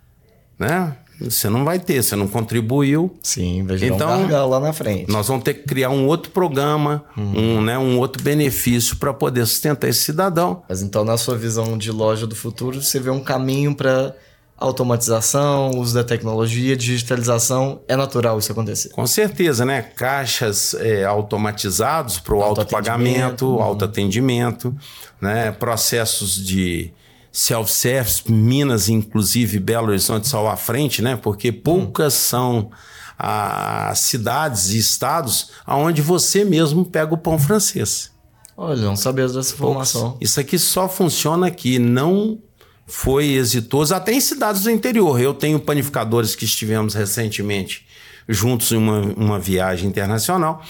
Né? 0.59 0.95
Você 1.21 1.49
não 1.49 1.65
vai 1.65 1.79
ter, 1.79 2.03
você 2.03 2.17
não 2.17 2.27
contribuiu. 2.27 3.15
Sim, 3.23 3.65
vai 3.65 3.77
gerar 3.77 3.95
então, 3.95 4.25
um 4.25 4.49
lá 4.49 4.61
na 4.61 4.73
frente. 4.73 5.11
Nós 5.11 5.29
vamos 5.29 5.45
ter 5.45 5.55
que 5.55 5.65
criar 5.65 5.91
um 5.91 6.07
outro 6.07 6.31
programa, 6.31 7.05
uhum. 7.17 7.59
um, 7.59 7.63
né, 7.63 7.79
um 7.79 7.99
outro 7.99 8.23
benefício 8.23 8.97
para 8.97 9.13
poder 9.13 9.47
sustentar 9.47 9.89
esse 9.89 10.01
cidadão. 10.01 10.63
Mas 10.69 10.83
então, 10.83 11.05
na 11.05 11.17
sua 11.17 11.37
visão 11.37 11.77
de 11.77 11.91
loja 11.91 12.27
do 12.27 12.35
futuro, 12.35 12.83
você 12.83 12.99
vê 12.99 13.11
um 13.11 13.21
caminho 13.21 13.75
para 13.75 14.15
automatização, 14.61 15.71
uso 15.71 15.95
da 15.95 16.05
tecnologia, 16.05 16.77
digitalização, 16.77 17.81
é 17.89 17.97
natural 17.97 18.39
isso 18.39 18.53
acontecer. 18.53 18.91
Com 18.91 19.07
certeza, 19.07 19.65
né? 19.65 19.81
Caixas 19.81 20.75
é, 20.75 21.05
automatizados 21.05 22.19
para 22.21 22.35
o 22.35 22.43
autopagamento, 22.43 23.47
uhum. 23.47 23.63
autoatendimento, 23.63 24.77
né? 25.21 25.51
processos 25.51 26.35
de 26.35 26.93
self-service, 27.33 28.31
Minas, 28.31 28.89
inclusive 28.89 29.59
Belo 29.59 29.89
Horizonte 29.89 30.29
só 30.29 30.49
à 30.49 30.57
frente, 30.57 31.01
né? 31.03 31.17
Porque 31.17 31.53
poucas 31.53 32.15
hum. 32.15 32.17
são 32.17 32.71
as 33.19 33.99
cidades 33.99 34.71
e 34.71 34.79
estados 34.79 35.51
onde 35.67 36.01
você 36.01 36.45
mesmo 36.45 36.85
pega 36.85 37.13
o 37.13 37.19
pão 37.19 37.39
francês. 37.39 38.11
Olha, 38.57 38.83
não 38.83 38.97
sabia 38.97 39.29
dessa 39.29 39.55
informação. 39.55 40.17
Isso 40.21 40.41
aqui 40.41 40.59
só 40.59 40.89
funciona 40.89 41.47
aqui, 41.47 41.79
não 41.79 42.39
foi 42.87 43.33
exitoso 43.33 43.95
até 43.95 44.13
em 44.13 44.21
cidades 44.21 44.63
do 44.63 44.71
interior. 44.71 45.21
Eu 45.21 45.33
tenho 45.33 45.61
panificadores 45.61 46.35
que 46.35 46.45
estivemos 46.45 46.95
recentemente 46.95 47.87
juntos 48.29 48.73
em 48.73 48.77
uma, 48.77 49.01
uma 49.17 49.39
viagem 49.39 49.89
internacional 49.89 50.63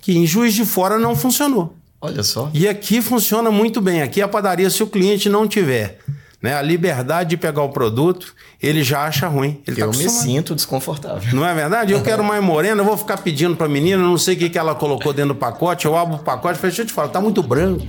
que 0.00 0.16
em 0.16 0.26
Juiz 0.26 0.54
de 0.54 0.64
Fora 0.64 0.98
não 0.98 1.14
funcionou. 1.14 1.74
Olha 2.00 2.22
só. 2.22 2.50
E 2.54 2.66
aqui 2.66 3.02
funciona 3.02 3.50
muito 3.50 3.80
bem. 3.80 4.02
Aqui 4.02 4.22
a 4.22 4.28
padaria, 4.28 4.70
se 4.70 4.82
o 4.82 4.86
cliente 4.86 5.28
não 5.28 5.46
tiver 5.46 5.98
né, 6.42 6.54
a 6.54 6.62
liberdade 6.62 7.30
de 7.30 7.36
pegar 7.36 7.62
o 7.62 7.68
produto, 7.68 8.34
ele 8.62 8.82
já 8.82 9.04
acha 9.04 9.28
ruim. 9.28 9.60
Ele 9.66 9.76
tá 9.76 9.86
eu 9.86 9.90
me 9.90 10.08
sinto 10.08 10.54
desconfortável. 10.54 11.34
Não 11.34 11.46
é 11.46 11.54
verdade? 11.54 11.92
Eu 11.92 12.02
quero 12.02 12.24
mais 12.24 12.42
morena, 12.42 12.80
eu 12.80 12.84
vou 12.84 12.96
ficar 12.96 13.18
pedindo 13.18 13.54
para 13.54 13.66
a 13.66 13.68
menina, 13.68 14.02
não 14.02 14.16
sei 14.16 14.34
o 14.34 14.38
que, 14.38 14.48
que 14.48 14.58
ela 14.58 14.74
colocou 14.74 15.12
dentro 15.12 15.34
do 15.34 15.38
pacote, 15.38 15.84
eu 15.86 15.96
abro 15.96 16.16
o 16.16 16.18
pacote 16.18 16.58
e 16.58 16.62
deixa 16.62 16.82
eu 16.82 16.86
te 16.86 16.92
falar, 16.92 17.08
tá 17.08 17.20
muito 17.20 17.42
branco. 17.42 17.84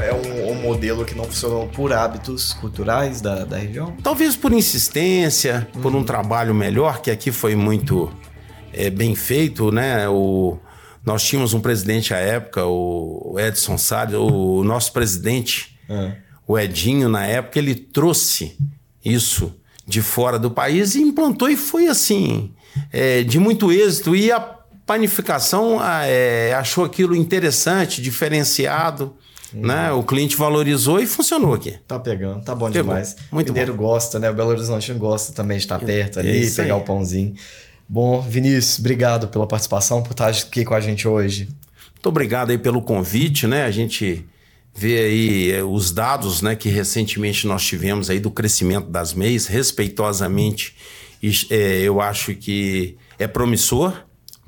É 0.00 0.12
um, 0.12 0.52
um, 0.52 0.54
modelo 0.54 1.04
que 1.04 1.14
não 1.14 1.24
funcionou 1.24 1.68
por 1.68 1.92
hábitos 1.92 2.52
culturais 2.54 3.20
da, 3.20 3.44
da 3.44 3.58
região? 3.58 3.96
Talvez 4.02 4.34
por 4.34 4.52
insistência, 4.52 5.68
uhum. 5.74 5.82
por 5.82 5.94
um 5.94 6.02
trabalho 6.04 6.54
melhor, 6.54 7.00
que 7.00 7.10
aqui 7.10 7.30
foi 7.30 7.54
muito 7.54 8.12
é, 8.72 8.90
bem 8.90 9.14
feito, 9.14 9.70
né? 9.70 10.08
O, 10.08 10.58
nós 11.04 11.22
tínhamos 11.22 11.54
um 11.54 11.60
presidente 11.60 12.14
à 12.14 12.18
época, 12.18 12.64
o 12.64 13.36
Edson 13.38 13.78
Salles, 13.78 14.14
o 14.14 14.64
nosso 14.64 14.92
presidente, 14.92 15.78
uhum. 15.88 16.12
o 16.46 16.58
Edinho, 16.58 17.08
na 17.08 17.26
época, 17.26 17.58
ele 17.58 17.74
trouxe 17.74 18.56
isso 19.04 19.54
de 19.86 20.00
fora 20.00 20.38
do 20.38 20.50
país 20.50 20.94
e 20.94 21.02
implantou 21.02 21.48
e 21.48 21.56
foi 21.56 21.88
assim, 21.88 22.54
é, 22.92 23.22
de 23.22 23.38
muito 23.38 23.72
êxito. 23.72 24.14
E 24.14 24.30
a 24.30 24.40
panificação 24.86 25.78
é, 25.82 26.54
achou 26.54 26.84
aquilo 26.84 27.14
interessante, 27.14 28.00
diferenciado. 28.00 29.16
Hum. 29.54 29.66
Né? 29.66 29.90
O 29.92 30.02
cliente 30.02 30.36
valorizou 30.36 31.00
e 31.00 31.06
funcionou 31.06 31.54
aqui. 31.54 31.76
Tá 31.86 31.98
pegando, 31.98 32.42
tá 32.42 32.54
bom 32.54 32.70
Pegou. 32.70 32.90
demais. 32.90 33.16
Muito 33.32 33.48
o 33.48 33.52
Mineiro 33.52 33.74
bom. 33.74 33.84
gosta, 33.84 34.18
né? 34.18 34.30
O 34.30 34.34
Belo 34.34 34.50
Horizonte 34.50 34.92
gosta 34.94 35.32
também 35.32 35.58
de 35.58 35.64
estar 35.64 35.78
perto 35.78 36.20
ali, 36.20 36.46
é 36.46 36.50
pegar 36.50 36.74
aí. 36.74 36.80
o 36.80 36.84
pãozinho. 36.84 37.34
Bom, 37.88 38.20
Vinícius, 38.20 38.78
obrigado 38.78 39.28
pela 39.28 39.46
participação, 39.46 40.02
por 40.02 40.12
estar 40.12 40.28
aqui 40.28 40.64
com 40.64 40.74
a 40.74 40.80
gente 40.80 41.08
hoje. 41.08 41.48
Muito 41.92 42.08
obrigado 42.08 42.50
aí 42.50 42.58
pelo 42.58 42.80
convite, 42.80 43.46
né? 43.46 43.64
A 43.64 43.70
gente 43.70 44.24
vê 44.74 44.98
aí 44.98 45.52
é, 45.52 45.62
os 45.62 45.90
dados, 45.90 46.40
né, 46.40 46.54
que 46.54 46.68
recentemente 46.68 47.46
nós 47.46 47.64
tivemos 47.64 48.08
aí 48.08 48.20
do 48.20 48.30
crescimento 48.30 48.88
das 48.88 49.12
MEIs, 49.12 49.46
respeitosamente, 49.46 50.74
é, 51.50 51.80
eu 51.80 52.00
acho 52.00 52.34
que 52.34 52.96
é 53.18 53.26
promissor, 53.26 53.92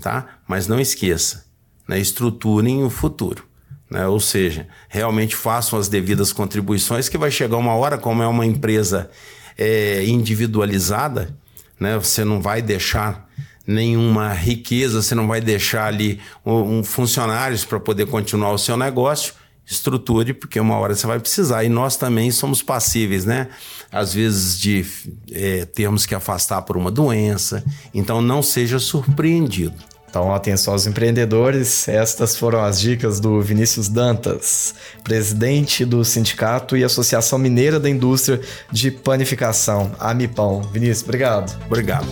tá? 0.01 0.39
Mas 0.49 0.67
não 0.67 0.81
esqueça, 0.81 1.45
né? 1.87 1.99
estruturem 1.99 2.83
o 2.83 2.89
futuro. 2.89 3.45
Né? 3.93 4.09
Ou 4.09 4.19
seja, 4.19 4.67
realmente 4.89 5.37
façam 5.37 5.79
as 5.79 5.87
devidas 5.87 6.33
contribuições, 6.33 7.11
que 7.11 7.19
vai 7.19 7.31
chegar 7.31 7.59
uma 7.59 7.75
hora, 7.75 7.99
como 7.99 8.23
é 8.23 8.27
uma 8.27 8.47
empresa 8.47 9.11
é, 9.57 10.03
individualizada, 10.07 11.37
né? 11.79 11.99
você 11.99 12.25
não 12.25 12.41
vai 12.41 12.63
deixar 12.63 13.29
nenhuma 13.67 14.33
riqueza, 14.33 15.03
você 15.03 15.15
não 15.15 15.29
vai 15.29 15.43
deixar 15.43 15.85
ali 15.89 16.19
um, 16.45 16.79
um 16.79 16.85
funcionários 16.85 17.67
para 17.67 17.79
poder 17.79 18.07
continuar 18.07 18.53
o 18.53 18.59
seu 18.59 18.79
negócio. 18.79 19.35
Estruture, 19.65 20.35
porque 20.35 20.59
uma 20.59 20.77
hora 20.77 20.95
você 20.95 21.07
vai 21.07 21.21
precisar. 21.21 21.63
E 21.63 21.69
nós 21.69 21.97
também 21.97 22.33
somos 22.33 22.61
passíveis, 22.61 23.25
né? 23.25 23.49
Às 23.93 24.13
vezes 24.13 24.59
de 24.59 24.85
é, 25.31 25.65
termos 25.65 26.05
que 26.05 26.17
afastar 26.17 26.63
por 26.63 26.77
uma 26.77 26.91
doença. 26.91 27.65
Então 27.95 28.21
não 28.21 28.43
seja 28.43 28.81
surpreendido. 28.81 29.92
Então, 30.13 30.31
atenção 30.35 30.75
aos 30.75 30.87
empreendedores, 30.87 31.89
estas 31.89 32.37
foram 32.37 32.63
as 32.63 32.79
dicas 32.79 33.19
do 33.19 33.41
Vinícius 33.41 33.89
Dantas, 33.89 34.75
presidente 35.03 35.87
do 35.87 36.05
Sindicato 36.05 36.77
e 36.77 36.85
Associação 36.85 37.39
Mineira 37.39 37.81
da 37.81 37.89
Indústria 37.89 38.39
de 38.71 38.91
Panificação, 38.91 39.91
Amipão. 39.99 40.61
Vinícius, 40.71 41.03
obrigado. 41.05 41.59
Obrigado. 41.65 42.07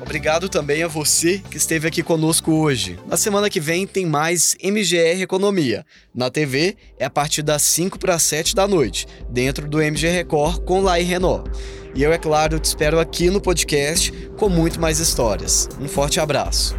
Obrigado 0.00 0.48
também 0.48 0.82
a 0.82 0.88
você 0.88 1.42
que 1.50 1.58
esteve 1.58 1.86
aqui 1.86 2.02
conosco 2.02 2.50
hoje. 2.54 2.98
Na 3.06 3.18
semana 3.18 3.50
que 3.50 3.60
vem 3.60 3.86
tem 3.86 4.06
mais 4.06 4.56
MGR 4.62 5.20
Economia. 5.20 5.84
Na 6.14 6.30
TV 6.30 6.74
é 6.98 7.04
a 7.04 7.10
partir 7.10 7.42
das 7.42 7.60
5 7.60 7.98
para 7.98 8.18
7 8.18 8.54
da 8.54 8.66
noite, 8.66 9.06
dentro 9.28 9.68
do 9.68 9.78
MG 9.78 10.08
Record 10.08 10.64
com 10.64 10.80
Lai 10.80 11.02
Renault. 11.02 11.50
E 11.98 12.02
eu, 12.04 12.12
é 12.12 12.16
claro, 12.16 12.60
te 12.60 12.66
espero 12.66 13.00
aqui 13.00 13.28
no 13.28 13.40
podcast 13.40 14.12
com 14.38 14.48
muito 14.48 14.80
mais 14.80 15.00
histórias. 15.00 15.68
Um 15.80 15.88
forte 15.88 16.20
abraço. 16.20 16.76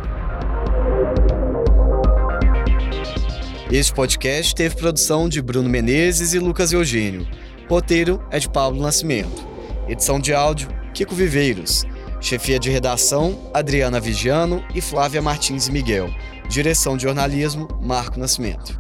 Este 3.69 3.93
podcast 3.93 4.55
teve 4.55 4.77
produção 4.77 5.27
de 5.27 5.41
Bruno 5.41 5.67
Menezes 5.67 6.33
e 6.33 6.39
Lucas 6.39 6.71
Eugênio. 6.71 7.27
Roteiro 7.69 8.23
é 8.31 8.39
de 8.39 8.47
Pablo 8.47 8.81
Nascimento. 8.81 9.45
Edição 9.89 10.21
de 10.21 10.33
áudio, 10.33 10.69
Kiko 10.93 11.13
Viveiros. 11.13 11.85
Chefia 12.21 12.57
de 12.57 12.69
redação, 12.69 13.51
Adriana 13.53 13.99
Vigiano 13.99 14.63
e 14.73 14.79
Flávia 14.79 15.21
Martins 15.21 15.67
Miguel. 15.67 16.09
Direção 16.47 16.95
de 16.95 17.03
jornalismo, 17.03 17.67
Marco 17.81 18.17
Nascimento. 18.17 18.79